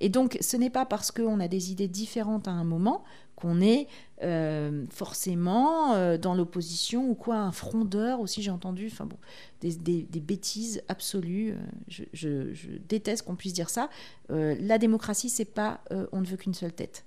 Et 0.00 0.08
donc, 0.08 0.36
ce 0.40 0.56
n'est 0.56 0.70
pas 0.70 0.84
parce 0.84 1.10
qu'on 1.10 1.38
a 1.40 1.48
des 1.48 1.70
idées 1.70 1.88
différentes 1.88 2.48
à 2.48 2.50
un 2.50 2.64
moment 2.64 3.04
qu'on 3.36 3.60
est 3.60 3.88
euh, 4.22 4.84
forcément 4.90 5.94
euh, 5.94 6.18
dans 6.18 6.34
l'opposition 6.34 7.08
ou 7.08 7.14
quoi, 7.14 7.36
un 7.36 7.52
frondeur 7.52 8.20
aussi, 8.20 8.42
j'ai 8.42 8.50
entendu, 8.50 8.88
enfin 8.90 9.06
bon, 9.06 9.16
des, 9.60 10.06
bêtises 10.20 10.82
absolues. 10.88 11.52
Euh, 11.52 12.04
je, 12.12 12.78
déteste 12.88 13.24
qu'on 13.24 13.36
puisse 13.36 13.52
dire 13.52 13.70
ça. 13.70 13.88
la 14.28 14.78
démocratie, 14.78 15.28
c'est 15.28 15.44
pas 15.44 15.80
on 16.12 16.20
ne 16.20 16.26
veut 16.26 16.36
qu'une 16.36 16.54
seule 16.54 16.72
tête. 16.72 17.04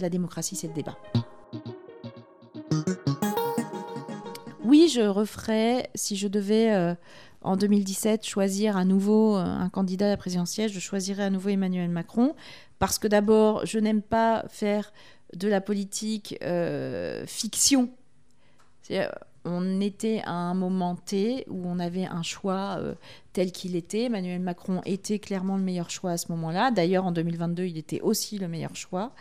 La 0.00 0.10
démocratie, 0.10 0.56
c'est 0.56 0.68
le 0.68 0.74
débat. 0.74 0.96
Oui, 4.64 4.90
je 4.92 5.00
referais, 5.00 5.88
si 5.94 6.16
je 6.16 6.28
devais 6.28 6.96
en 7.42 7.56
2017 7.56 8.26
choisir 8.26 8.76
à 8.76 8.84
nouveau 8.84 9.36
un 9.36 9.68
candidat 9.68 10.06
à 10.06 10.10
la 10.10 10.16
présidentielle, 10.16 10.70
je 10.70 10.80
choisirais 10.80 11.24
à 11.24 11.30
nouveau 11.30 11.50
Emmanuel 11.50 11.88
Macron, 11.88 12.34
parce 12.78 12.98
que 12.98 13.08
d'abord, 13.08 13.66
je 13.66 13.78
n'aime 13.78 14.02
pas 14.02 14.44
faire 14.48 14.92
de 15.34 15.48
la 15.48 15.60
politique 15.60 16.36
euh, 16.42 17.24
fiction. 17.26 17.90
On 19.44 19.80
était 19.80 20.22
à 20.24 20.32
un 20.32 20.54
moment 20.54 20.96
T 20.96 21.44
où 21.48 21.66
on 21.66 21.78
avait 21.78 22.06
un 22.06 22.22
choix 22.22 22.76
euh, 22.78 22.94
tel 23.32 23.52
qu'il 23.52 23.76
était. 23.76 24.04
Emmanuel 24.04 24.40
Macron 24.40 24.80
était 24.84 25.18
clairement 25.18 25.56
le 25.56 25.62
meilleur 25.62 25.90
choix 25.90 26.12
à 26.12 26.16
ce 26.16 26.30
moment-là. 26.32 26.70
D'ailleurs, 26.70 27.06
en 27.06 27.12
2022, 27.12 27.64
il 27.64 27.78
était 27.78 28.00
aussi 28.00 28.38
le 28.38 28.48
meilleur 28.48 28.74
choix. 28.76 29.12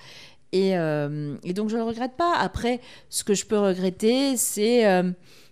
Et, 0.54 0.78
euh, 0.78 1.36
et 1.44 1.54
donc, 1.54 1.70
je 1.70 1.76
ne 1.76 1.82
le 1.82 1.88
regrette 1.88 2.16
pas. 2.16 2.36
Après, 2.38 2.80
ce 3.10 3.24
que 3.24 3.34
je 3.34 3.46
peux 3.46 3.60
regretter, 3.60 4.38
c'est 4.38 4.86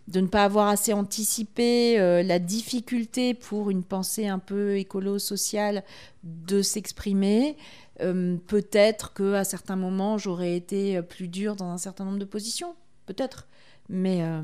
de 0.08 0.20
ne 0.20 0.28
pas 0.28 0.44
avoir 0.44 0.68
assez 0.68 0.94
anticipé 0.94 1.98
la 2.24 2.38
difficulté 2.40 3.34
pour 3.34 3.72
une 3.72 3.84
pensée 3.84 4.28
un 4.28 4.40
peu 4.40 4.78
écolo-sociale 4.78 5.84
de 6.24 6.62
s'exprimer. 6.62 7.58
Euh, 8.02 8.38
peut-être 8.48 9.14
que 9.14 9.34
à 9.34 9.44
certains 9.44 9.78
moments 9.78 10.18
j'aurais 10.18 10.56
été 10.56 11.02
plus 11.02 11.28
dur 11.28 11.56
dans 11.56 11.70
un 11.70 11.78
certain 11.78 12.06
nombre 12.06 12.20
de 12.20 12.26
positions, 12.26 12.76
peut-être. 13.06 13.48
Mais, 13.88 14.24
euh, 14.24 14.42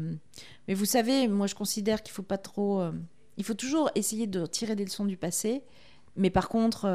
mais 0.67 0.73
vous 0.73 0.85
savez, 0.85 1.27
moi 1.27 1.47
je 1.47 1.55
considère 1.55 2.03
qu'il 2.03 2.13
faut 2.13 2.23
pas 2.23 2.37
trop. 2.37 2.81
Euh, 2.81 2.91
il 3.37 3.43
faut 3.43 3.53
toujours 3.53 3.89
essayer 3.95 4.27
de 4.27 4.45
tirer 4.45 4.75
des 4.75 4.85
leçons 4.85 5.05
du 5.05 5.17
passé, 5.17 5.63
mais 6.15 6.29
par 6.29 6.49
contre, 6.49 6.85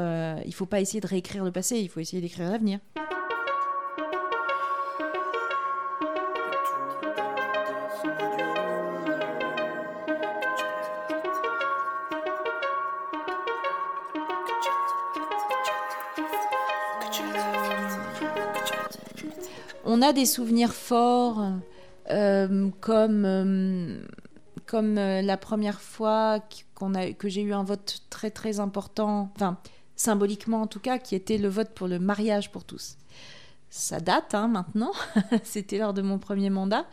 il 0.45 0.53
faut 0.53 0.67
pas 0.67 0.79
essayer 0.79 1.01
de 1.01 1.07
réécrire 1.07 1.43
le 1.43 1.51
passé, 1.51 1.79
il 1.79 1.89
faut 1.89 1.99
essayer 1.99 2.21
d'écrire 2.21 2.49
l'avenir. 2.49 2.79
On 19.87 20.01
a 20.01 20.11
des 20.11 20.25
souvenirs 20.25 20.73
forts, 20.73 21.41
euh, 22.11 22.69
comme, 22.81 23.23
euh, 23.25 23.97
comme 24.65 24.97
euh, 24.97 25.21
la 25.21 25.37
première 25.37 25.79
fois 25.79 26.39
que 27.17 27.29
j'ai 27.29 27.41
eu 27.41 27.53
un 27.53 27.63
vote 27.63 28.01
très 28.09 28.29
très 28.29 28.59
important, 28.59 29.31
enfin 29.35 29.57
symboliquement 29.95 30.61
en 30.61 30.67
tout 30.67 30.81
cas, 30.81 30.99
qui 30.99 31.15
était 31.15 31.37
le 31.37 31.47
vote 31.47 31.69
pour 31.73 31.87
le 31.87 31.99
mariage 31.99 32.51
pour 32.51 32.65
tous 32.65 32.97
ça 33.69 33.99
date 33.99 34.33
hein, 34.33 34.47
maintenant, 34.47 34.91
c'était 35.43 35.77
lors 35.77 35.93
de 35.93 36.01
mon 36.01 36.19
premier 36.19 36.49
mandat, 36.49 36.85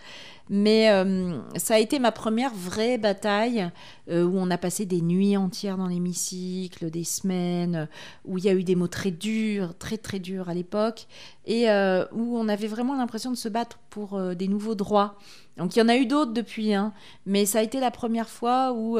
mais 0.50 0.90
euh, 0.90 1.38
ça 1.56 1.76
a 1.76 1.78
été 1.78 1.98
ma 1.98 2.10
première 2.10 2.52
vraie 2.52 2.98
bataille 2.98 3.70
euh, 4.10 4.24
où 4.24 4.37
on 4.37 4.50
a 4.50 4.58
passé 4.58 4.84
des 4.84 5.00
nuits 5.00 5.37
entières 5.37 5.78
dans 5.78 5.87
l'hémicycle, 5.87 6.90
des 6.90 7.04
semaines, 7.04 7.88
où 8.24 8.38
il 8.38 8.44
y 8.44 8.48
a 8.48 8.54
eu 8.54 8.64
des 8.64 8.74
mots 8.74 8.88
très 8.88 9.12
durs, 9.12 9.76
très 9.78 9.98
très 9.98 10.18
durs 10.18 10.48
à 10.48 10.54
l'époque, 10.54 11.06
et 11.46 11.70
euh, 11.70 12.04
où 12.12 12.37
on 12.37 12.48
avait 12.48 12.66
vraiment 12.66 12.96
l'impression 12.96 13.30
de 13.30 13.37
se 13.37 13.48
battre 13.48 13.78
pour 13.88 14.20
des 14.34 14.48
nouveaux 14.48 14.74
droits. 14.74 15.16
Donc 15.56 15.76
il 15.76 15.78
y 15.78 15.82
en 15.82 15.88
a 15.88 15.96
eu 15.96 16.06
d'autres 16.06 16.32
depuis, 16.32 16.74
hein, 16.74 16.92
mais 17.24 17.46
ça 17.46 17.60
a 17.60 17.62
été 17.62 17.78
la 17.78 17.92
première 17.92 18.28
fois 18.28 18.72
où 18.72 18.98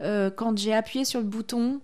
quand 0.00 0.58
j'ai 0.58 0.74
appuyé 0.74 1.06
sur 1.06 1.20
le 1.20 1.26
bouton, 1.26 1.80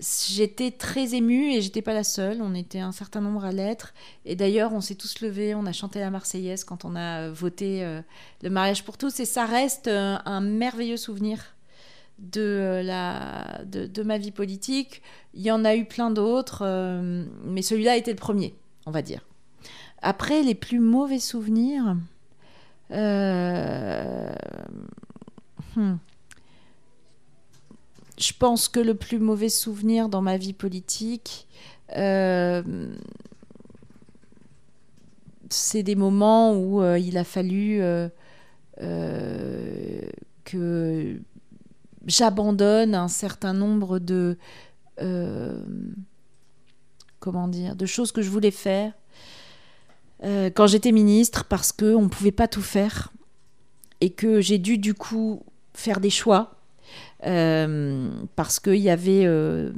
j'étais 0.00 0.70
très 0.70 1.14
émue 1.14 1.52
et 1.52 1.60
j'étais 1.60 1.82
pas 1.82 1.94
la 1.94 2.04
seule. 2.04 2.42
On 2.42 2.54
était 2.54 2.80
un 2.80 2.92
certain 2.92 3.20
nombre 3.20 3.44
à 3.44 3.52
l'être. 3.52 3.94
Et 4.24 4.36
d'ailleurs, 4.36 4.72
on 4.72 4.80
s'est 4.80 4.94
tous 4.94 5.20
levés, 5.20 5.54
on 5.54 5.66
a 5.66 5.72
chanté 5.72 6.00
la 6.00 6.10
Marseillaise 6.10 6.64
quand 6.64 6.84
on 6.84 6.96
a 6.96 7.30
voté 7.30 7.84
euh, 7.84 8.00
le 8.42 8.50
mariage 8.50 8.84
pour 8.84 8.98
tous. 8.98 9.20
Et 9.20 9.24
ça 9.24 9.44
reste 9.46 9.88
euh, 9.88 10.16
un 10.24 10.40
merveilleux 10.40 10.96
souvenir 10.96 11.54
de, 12.18 12.40
euh, 12.40 12.82
la, 12.82 13.62
de, 13.64 14.02
ma 14.02 14.18
vie 14.18 14.32
politique. 14.32 15.02
Il 15.34 15.42
y 15.42 15.50
en 15.50 15.64
a 15.64 15.74
eu 15.76 15.84
plein 15.84 16.10
d'autres, 16.10 16.66
mais 17.44 17.62
celui-là 17.62 17.96
était 17.96 18.10
le 18.10 18.16
premier, 18.16 18.54
on 18.86 18.90
va 18.90 19.02
dire. 19.02 19.24
Après, 20.02 20.42
les 20.42 20.54
plus 20.54 20.80
mauvais 20.80 21.20
souvenirs. 21.20 21.96
Hmm. 25.74 25.96
Je 28.22 28.32
pense 28.32 28.68
que 28.68 28.78
le 28.78 28.94
plus 28.94 29.18
mauvais 29.18 29.48
souvenir 29.48 30.08
dans 30.08 30.22
ma 30.22 30.36
vie 30.36 30.52
politique, 30.52 31.48
euh, 31.96 32.62
c'est 35.50 35.82
des 35.82 35.96
moments 35.96 36.54
où 36.54 36.80
euh, 36.80 36.98
il 36.98 37.18
a 37.18 37.24
fallu 37.24 37.80
euh, 37.82 38.08
que 40.44 41.20
j'abandonne 42.06 42.94
un 42.94 43.08
certain 43.08 43.52
nombre 43.52 43.98
de 43.98 44.38
comment 47.18 47.48
dire 47.48 47.74
de 47.74 47.86
choses 47.86 48.12
que 48.12 48.22
je 48.22 48.30
voulais 48.30 48.52
faire 48.52 48.92
quand 50.22 50.68
j'étais 50.68 50.92
ministre 50.92 51.44
parce 51.44 51.72
que 51.72 51.96
on 51.96 52.08
pouvait 52.08 52.30
pas 52.30 52.46
tout 52.46 52.62
faire 52.62 53.12
et 54.00 54.10
que 54.10 54.40
j'ai 54.40 54.58
dû 54.58 54.78
du 54.78 54.94
coup 54.94 55.42
faire 55.74 55.98
des 55.98 56.10
choix 56.10 56.61
euh, 57.26 58.10
parce 58.36 58.60
qu'il 58.60 58.76
y 58.76 58.90
avait 58.90 59.24
euh, 59.24 59.70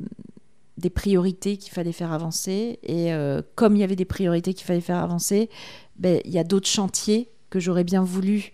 des 0.79 0.91
priorités 0.91 1.57
qu'il 1.57 1.73
fallait 1.73 1.93
faire 1.93 2.13
avancer. 2.13 2.79
Et 2.83 3.13
euh, 3.13 3.43
comme 3.55 3.77
il 3.77 3.81
y 3.81 3.85
avait 3.85 3.97
des 3.97 4.05
priorités 4.05 4.55
qu'il 4.55 4.67
fallait 4.67 4.81
faire 4.81 4.99
avancer, 4.99 5.51
ben, 5.97 6.21
il 6.25 6.33
y 6.33 6.39
a 6.39 6.45
d'autres 6.45 6.69
chantiers 6.69 7.31
que 7.51 7.61
j'aurais 7.61 7.85
bien 7.85 8.03
voulu 8.03 8.53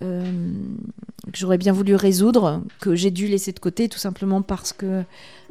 que 0.00 1.38
j'aurais 1.38 1.56
bien 1.56 1.72
voulu 1.72 1.94
résoudre, 1.94 2.62
que 2.80 2.96
j'ai 2.96 3.12
dû 3.12 3.28
laisser 3.28 3.52
de 3.52 3.60
côté 3.60 3.88
tout 3.88 3.98
simplement 3.98 4.42
parce 4.42 4.72
que 4.72 5.04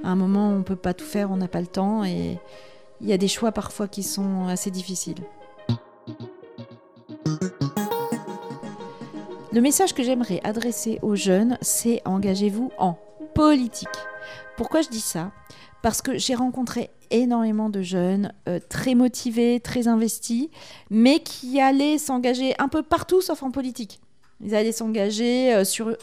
à 0.04 0.10
un 0.10 0.16
moment 0.16 0.52
on 0.52 0.64
peut 0.64 0.76
pas 0.76 0.94
tout 0.94 1.06
faire, 1.06 1.32
on 1.32 1.38
n'a 1.38 1.48
pas 1.48 1.62
le 1.62 1.68
temps 1.68 2.04
et 2.04 2.38
il 3.00 3.08
y 3.08 3.14
a 3.14 3.18
des 3.18 3.30
choix 3.30 3.54
parfois 3.54 3.88
qui 3.88 4.04
sont 4.04 4.48
assez 4.48 4.70
difficiles. 4.70 5.24
Le 9.54 9.62
message 9.62 9.94
que 9.94 10.02
j'aimerais 10.02 10.42
adresser 10.44 10.98
aux 11.04 11.14
jeunes, 11.14 11.60
c'est 11.62 12.02
engagez-vous 12.06 12.72
en 12.80 12.98
politique. 13.36 13.88
Pourquoi 14.58 14.82
je 14.82 14.90
dis 14.90 15.00
ça? 15.00 15.32
Parce 15.84 16.02
que 16.02 16.18
j'ai 16.18 16.34
rencontré 16.34 16.90
énormément 17.12 17.70
de 17.70 17.84
jeunes 17.84 18.34
euh, 18.50 18.60
très 18.68 18.96
motivés, 18.96 19.60
très 19.60 19.88
investis, 19.88 20.48
mais 20.90 21.20
qui 21.20 21.62
allaient 21.62 22.00
s'engager 22.00 22.56
un 22.58 22.68
peu 22.68 22.82
partout 22.82 23.22
sauf 23.22 23.44
en 23.44 23.52
politique. 23.52 24.00
Ils 24.44 24.56
allaient 24.56 24.72
s'engager 24.72 25.54
euh, 25.54 25.64
sur 25.64 25.96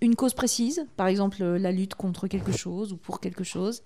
une 0.00 0.16
cause 0.16 0.34
précise, 0.34 0.84
par 0.96 1.06
exemple 1.06 1.44
euh, 1.44 1.58
la 1.60 1.70
lutte 1.70 1.94
contre 1.94 2.26
quelque 2.26 2.50
chose 2.50 2.92
ou 2.92 2.96
pour 2.96 3.20
quelque 3.20 3.44
chose, 3.44 3.84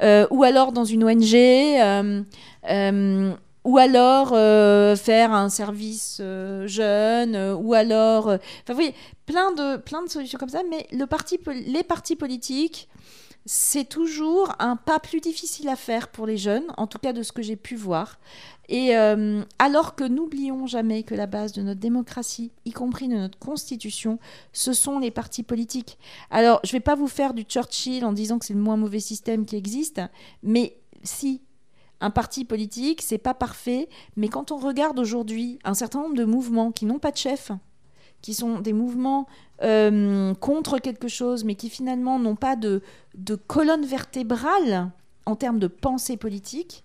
ou 0.00 0.44
alors 0.44 0.72
dans 0.72 0.86
une 0.86 1.04
ONG, 1.04 1.34
ou 3.64 3.78
alors 3.78 4.30
euh, 4.32 4.96
faire 4.96 5.32
un 5.32 5.48
service 5.48 6.18
euh, 6.20 6.66
jeune, 6.66 7.34
euh, 7.34 7.54
ou 7.54 7.74
alors, 7.74 8.26
enfin, 8.26 8.38
vous 8.68 8.74
voyez, 8.74 8.94
plein 9.26 9.52
de, 9.52 9.76
plein 9.76 10.02
de 10.02 10.08
solutions 10.08 10.38
comme 10.38 10.48
ça. 10.48 10.62
Mais 10.68 10.86
le 10.92 11.06
parti, 11.06 11.38
les 11.66 11.82
partis 11.82 12.16
politiques, 12.16 12.88
c'est 13.44 13.88
toujours 13.88 14.54
un 14.58 14.76
pas 14.76 14.98
plus 14.98 15.20
difficile 15.20 15.68
à 15.68 15.76
faire 15.76 16.08
pour 16.08 16.26
les 16.26 16.36
jeunes, 16.36 16.66
en 16.76 16.86
tout 16.86 16.98
cas 16.98 17.12
de 17.12 17.22
ce 17.22 17.32
que 17.32 17.42
j'ai 17.42 17.56
pu 17.56 17.76
voir. 17.76 18.18
Et 18.72 18.94
alors 19.58 19.96
que 19.96 20.04
n'oublions 20.04 20.68
jamais 20.68 21.02
que 21.02 21.16
la 21.16 21.26
base 21.26 21.52
de 21.52 21.60
notre 21.60 21.80
démocratie, 21.80 22.52
y 22.64 22.70
compris 22.70 23.08
de 23.08 23.16
notre 23.16 23.36
constitution, 23.36 24.20
ce 24.52 24.72
sont 24.72 25.00
les 25.00 25.10
partis 25.10 25.42
politiques. 25.42 25.98
Alors, 26.30 26.60
je 26.62 26.68
ne 26.68 26.72
vais 26.74 26.80
pas 26.80 26.94
vous 26.94 27.08
faire 27.08 27.34
du 27.34 27.42
Churchill 27.42 28.04
en 28.04 28.12
disant 28.12 28.38
que 28.38 28.44
c'est 28.44 28.54
le 28.54 28.60
moins 28.60 28.76
mauvais 28.76 29.00
système 29.00 29.44
qui 29.44 29.56
existe, 29.56 30.00
mais 30.44 30.76
si 31.02 31.40
un 32.00 32.10
parti 32.10 32.44
politique, 32.44 33.02
c'est 33.02 33.18
pas 33.18 33.34
parfait, 33.34 33.88
mais 34.16 34.28
quand 34.28 34.52
on 34.52 34.56
regarde 34.56 34.98
aujourd'hui 34.98 35.58
un 35.64 35.74
certain 35.74 36.02
nombre 36.02 36.16
de 36.16 36.24
mouvements 36.24 36.72
qui 36.72 36.86
n'ont 36.86 36.98
pas 36.98 37.10
de 37.10 37.16
chef, 37.16 37.52
qui 38.22 38.34
sont 38.34 38.60
des 38.60 38.72
mouvements 38.72 39.26
euh, 39.62 40.34
contre 40.34 40.78
quelque 40.78 41.08
chose, 41.08 41.44
mais 41.44 41.54
qui 41.54 41.70
finalement 41.70 42.18
n'ont 42.18 42.36
pas 42.36 42.56
de, 42.56 42.82
de 43.14 43.34
colonne 43.34 43.84
vertébrale 43.84 44.90
en 45.26 45.36
termes 45.36 45.58
de 45.58 45.66
pensée 45.66 46.16
politique, 46.16 46.84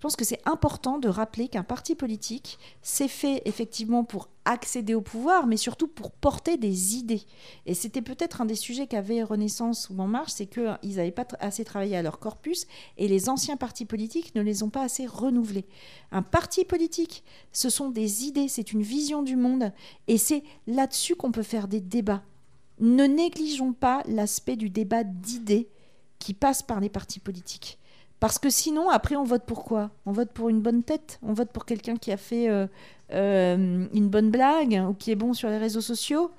je 0.00 0.02
pense 0.02 0.16
que 0.16 0.24
c'est 0.24 0.40
important 0.48 0.96
de 0.98 1.10
rappeler 1.10 1.48
qu'un 1.48 1.62
parti 1.62 1.94
politique, 1.94 2.58
c'est 2.80 3.06
fait 3.06 3.42
effectivement 3.44 4.02
pour 4.02 4.30
accéder 4.46 4.94
au 4.94 5.02
pouvoir, 5.02 5.46
mais 5.46 5.58
surtout 5.58 5.88
pour 5.88 6.10
porter 6.10 6.56
des 6.56 6.96
idées. 6.96 7.20
Et 7.66 7.74
c'était 7.74 8.00
peut-être 8.00 8.40
un 8.40 8.46
des 8.46 8.54
sujets 8.54 8.86
qu'avait 8.86 9.22
Renaissance 9.22 9.90
ou 9.90 10.00
En 10.00 10.06
Marche, 10.06 10.32
c'est 10.32 10.46
qu'ils 10.46 10.96
n'avaient 10.96 11.10
pas 11.10 11.26
assez 11.38 11.66
travaillé 11.66 11.98
à 11.98 12.02
leur 12.02 12.18
corpus 12.18 12.66
et 12.96 13.08
les 13.08 13.28
anciens 13.28 13.58
partis 13.58 13.84
politiques 13.84 14.34
ne 14.34 14.40
les 14.40 14.62
ont 14.62 14.70
pas 14.70 14.84
assez 14.84 15.04
renouvelés. 15.04 15.66
Un 16.12 16.22
parti 16.22 16.64
politique, 16.64 17.22
ce 17.52 17.68
sont 17.68 17.90
des 17.90 18.24
idées, 18.24 18.48
c'est 18.48 18.72
une 18.72 18.80
vision 18.80 19.22
du 19.22 19.36
monde 19.36 19.70
et 20.08 20.16
c'est 20.16 20.44
là-dessus 20.66 21.14
qu'on 21.14 21.30
peut 21.30 21.42
faire 21.42 21.68
des 21.68 21.82
débats. 21.82 22.22
Ne 22.78 23.04
négligeons 23.04 23.74
pas 23.74 24.02
l'aspect 24.06 24.56
du 24.56 24.70
débat 24.70 25.04
d'idées 25.04 25.68
qui 26.18 26.32
passe 26.32 26.62
par 26.62 26.80
les 26.80 26.88
partis 26.88 27.20
politiques. 27.20 27.76
Parce 28.20 28.38
que 28.38 28.50
sinon, 28.50 28.90
après, 28.90 29.16
on 29.16 29.24
vote 29.24 29.44
pour 29.44 29.64
quoi? 29.64 29.90
On 30.04 30.12
vote 30.12 30.30
pour 30.30 30.50
une 30.50 30.60
bonne 30.60 30.82
tête? 30.82 31.18
On 31.22 31.32
vote 31.32 31.50
pour 31.50 31.64
quelqu'un 31.64 31.96
qui 31.96 32.12
a 32.12 32.18
fait 32.18 32.50
euh, 32.50 32.66
euh, 33.12 33.86
une 33.92 34.08
bonne 34.08 34.30
blague 34.30 34.84
ou 34.88 34.92
qui 34.92 35.10
est 35.10 35.16
bon 35.16 35.32
sur 35.32 35.48
les 35.48 35.56
réseaux 35.56 35.80
sociaux? 35.80 36.30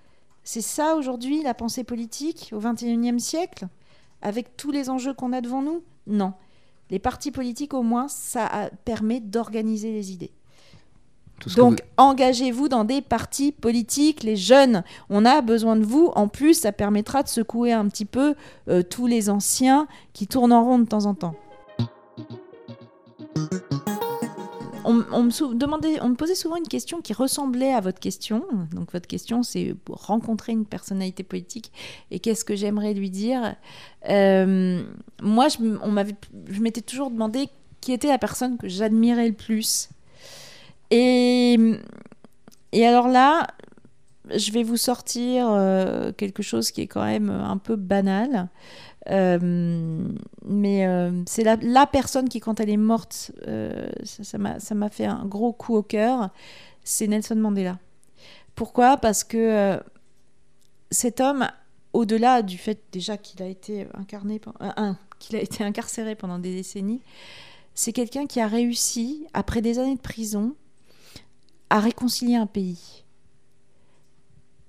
C'est 0.43 0.61
ça 0.61 0.95
aujourd'hui 0.95 1.41
la 1.41 1.55
pensée 1.55 1.83
politique 1.83 2.51
au 2.53 2.59
XXIe 2.59 3.19
siècle? 3.19 3.67
Avec 4.21 4.55
tous 4.55 4.69
les 4.69 4.91
enjeux 4.91 5.15
qu'on 5.15 5.33
a 5.33 5.41
devant 5.41 5.63
nous? 5.63 5.81
Non. 6.05 6.33
Les 6.91 6.99
partis 6.99 7.31
politiques, 7.31 7.73
au 7.73 7.81
moins, 7.81 8.07
ça 8.07 8.69
permet 8.85 9.19
d'organiser 9.19 9.91
les 9.91 10.11
idées. 10.11 10.31
Donc, 11.55 11.81
engagez-vous 11.97 12.67
dans 12.67 12.83
des 12.83 13.01
partis 13.01 13.51
politiques, 13.51 14.21
les 14.21 14.35
jeunes. 14.35 14.83
On 15.09 15.25
a 15.25 15.41
besoin 15.41 15.75
de 15.75 15.83
vous. 15.83 16.11
En 16.15 16.27
plus, 16.27 16.53
ça 16.53 16.71
permettra 16.71 17.23
de 17.23 17.27
secouer 17.27 17.71
un 17.71 17.87
petit 17.87 18.05
peu 18.05 18.35
euh, 18.67 18.83
tous 18.83 19.07
les 19.07 19.31
anciens 19.31 19.87
qui 20.13 20.27
tournent 20.27 20.53
en 20.53 20.63
rond 20.63 20.77
de 20.77 20.85
temps 20.85 21.05
en 21.05 21.15
temps. 21.15 21.33
On, 24.83 25.23
me 25.23 26.15
posait 26.15 26.35
souvent 26.35 26.57
une 26.57 26.67
question 26.67 27.01
qui 27.01 27.13
ressemblait 27.13 27.73
à 27.73 27.79
votre 27.79 27.99
question. 27.99 28.43
Donc 28.73 28.91
votre 28.91 29.07
question, 29.07 29.43
c'est 29.43 29.75
rencontrer 29.89 30.51
une 30.51 30.65
personnalité 30.65 31.23
politique 31.23 31.71
et 32.09 32.19
qu'est-ce 32.19 32.43
que 32.43 32.55
j'aimerais 32.55 32.93
lui 32.93 33.09
dire. 33.09 33.55
Euh, 34.09 34.83
moi, 35.21 35.47
je, 35.47 35.57
je 36.49 36.59
m'étais 36.61 36.81
toujours 36.81 37.11
demandé 37.11 37.47
qui 37.79 37.93
était 37.93 38.07
la 38.07 38.17
personne 38.17 38.57
que 38.57 38.67
j'admirais 38.67 39.27
le 39.27 39.33
plus. 39.33 39.89
Et, 40.91 41.57
et 42.73 42.85
alors 42.85 43.07
là, 43.07 43.47
je 44.37 44.51
vais 44.51 44.63
vous 44.63 44.77
sortir 44.77 45.47
euh, 45.49 46.11
quelque 46.11 46.43
chose 46.43 46.71
qui 46.71 46.81
est 46.81 46.87
quand 46.87 47.03
même 47.03 47.29
un 47.29 47.57
peu 47.57 47.75
banal. 47.75 48.49
Euh, 49.09 50.07
mais 50.45 50.85
euh, 50.85 51.23
c'est 51.25 51.43
la, 51.43 51.87
personne 51.87 52.29
qui, 52.29 52.39
quand 52.39 52.59
elle 52.59 52.69
est 52.69 52.77
morte, 52.77 53.31
euh, 53.47 53.89
ça 54.03 54.37
m'a 54.37 54.89
fait 54.89 55.05
un 55.05 55.25
gros 55.25 55.53
coup 55.53 55.75
au 55.75 55.83
cœur, 55.83 56.29
c'est 56.83 57.07
Nelson 57.07 57.35
Mandela. 57.35 57.79
Pourquoi? 58.55 58.97
Parce 58.97 59.23
que 59.23 59.79
cet 60.91 61.19
homme, 61.19 61.47
au-delà 61.93 62.41
du 62.41 62.57
fait 62.57 62.79
déjà 62.91 63.17
qu'il 63.17 63.41
a 63.41 63.47
été 63.47 63.87
incarné, 63.93 64.39
qu'il 65.19 65.35
a 65.35 65.41
été 65.41 65.63
incarcéré 65.63 66.15
pendant 66.15 66.37
des 66.37 66.53
décennies, 66.53 67.01
c'est 67.73 67.93
quelqu'un 67.93 68.27
qui 68.27 68.39
a 68.39 68.47
réussi, 68.47 69.25
après 69.33 69.61
des 69.61 69.79
années 69.79 69.95
de 69.95 70.01
prison, 70.01 70.55
à 71.69 71.79
réconcilier 71.79 72.35
un 72.35 72.45
pays. 72.45 73.05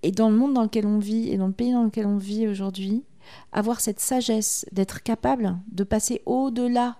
Et 0.02 0.10
dans 0.10 0.30
le 0.30 0.36
monde 0.36 0.54
dans 0.54 0.62
lequel 0.62 0.86
on 0.86 0.98
vit, 0.98 1.30
et 1.30 1.36
dans 1.36 1.46
le 1.46 1.52
pays 1.52 1.72
dans 1.72 1.84
lequel 1.84 2.06
on 2.06 2.16
vit 2.16 2.48
aujourd'hui, 2.48 3.04
avoir 3.52 3.80
cette 3.80 4.00
sagesse 4.00 4.66
d'être 4.72 5.02
capable 5.02 5.56
de 5.70 5.84
passer 5.84 6.22
au-delà 6.26 6.96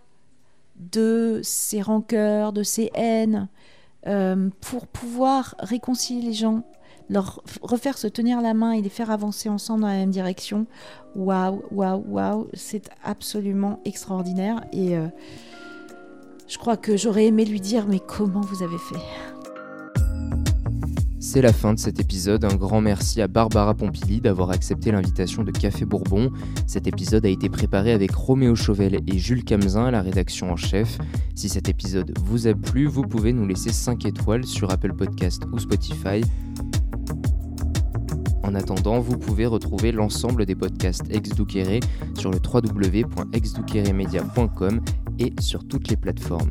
de 0.76 1.40
ses 1.42 1.82
rancœurs, 1.82 2.52
de 2.52 2.62
ses 2.62 2.90
haines, 2.94 3.48
euh, 4.06 4.48
pour 4.60 4.86
pouvoir 4.86 5.54
réconcilier 5.58 6.22
les 6.22 6.32
gens, 6.32 6.64
leur 7.08 7.42
refaire 7.62 7.98
se 7.98 8.06
tenir 8.06 8.40
la 8.40 8.54
main 8.54 8.72
et 8.72 8.80
les 8.80 8.88
faire 8.88 9.10
avancer 9.10 9.48
ensemble 9.48 9.82
dans 9.82 9.88
la 9.88 9.94
même 9.94 10.10
direction. 10.10 10.66
Waouh, 11.14 11.62
waouh, 11.70 12.04
waouh, 12.08 12.48
c'est 12.54 12.88
absolument 13.04 13.80
extraordinaire. 13.84 14.64
Et 14.72 14.96
euh, 14.96 15.08
je 16.48 16.58
crois 16.58 16.76
que 16.76 16.96
j'aurais 16.96 17.26
aimé 17.26 17.44
lui 17.44 17.60
dire, 17.60 17.86
mais 17.86 18.00
comment 18.00 18.40
vous 18.40 18.62
avez 18.62 18.78
fait? 18.78 19.41
C'est 21.22 21.40
la 21.40 21.52
fin 21.52 21.72
de 21.72 21.78
cet 21.78 22.00
épisode. 22.00 22.44
Un 22.44 22.56
grand 22.56 22.80
merci 22.80 23.22
à 23.22 23.28
Barbara 23.28 23.74
Pompili 23.74 24.20
d'avoir 24.20 24.50
accepté 24.50 24.90
l'invitation 24.90 25.44
de 25.44 25.52
Café 25.52 25.85
Bourbon. 25.85 26.32
Cet 26.66 26.88
épisode 26.88 27.24
a 27.24 27.28
été 27.28 27.48
préparé 27.48 27.92
avec 27.92 28.11
Roméo 28.11 28.56
Chauvel 28.56 28.98
et 29.06 29.18
Jules 29.18 29.44
Camzin 29.44 29.85
à 29.87 29.92
la 29.92 30.02
rédaction 30.02 30.50
en 30.50 30.56
chef. 30.56 30.98
Si 31.37 31.48
cet 31.48 31.68
épisode 31.68 32.12
vous 32.24 32.48
a 32.48 32.54
plu, 32.54 32.87
vous 32.87 33.02
pouvez 33.02 33.32
nous 33.32 33.46
laisser 33.46 33.70
5 33.70 34.04
étoiles 34.04 34.44
sur 34.44 34.72
Apple 34.72 34.94
Podcast 34.94 35.44
ou 35.52 35.61
Spotify. 35.61 36.22
En 38.42 38.56
attendant, 38.56 38.98
vous 38.98 39.16
pouvez 39.16 39.46
retrouver 39.46 39.92
l'ensemble 39.92 40.44
des 40.44 40.56
podcasts 40.56 41.04
ex 41.08 41.30
sur 42.18 42.32
le 42.32 42.40
www.exdouqueremedia.com 42.44 44.80
et 45.20 45.32
sur 45.40 45.68
toutes 45.68 45.88
les 45.88 45.96
plateformes. 45.96 46.50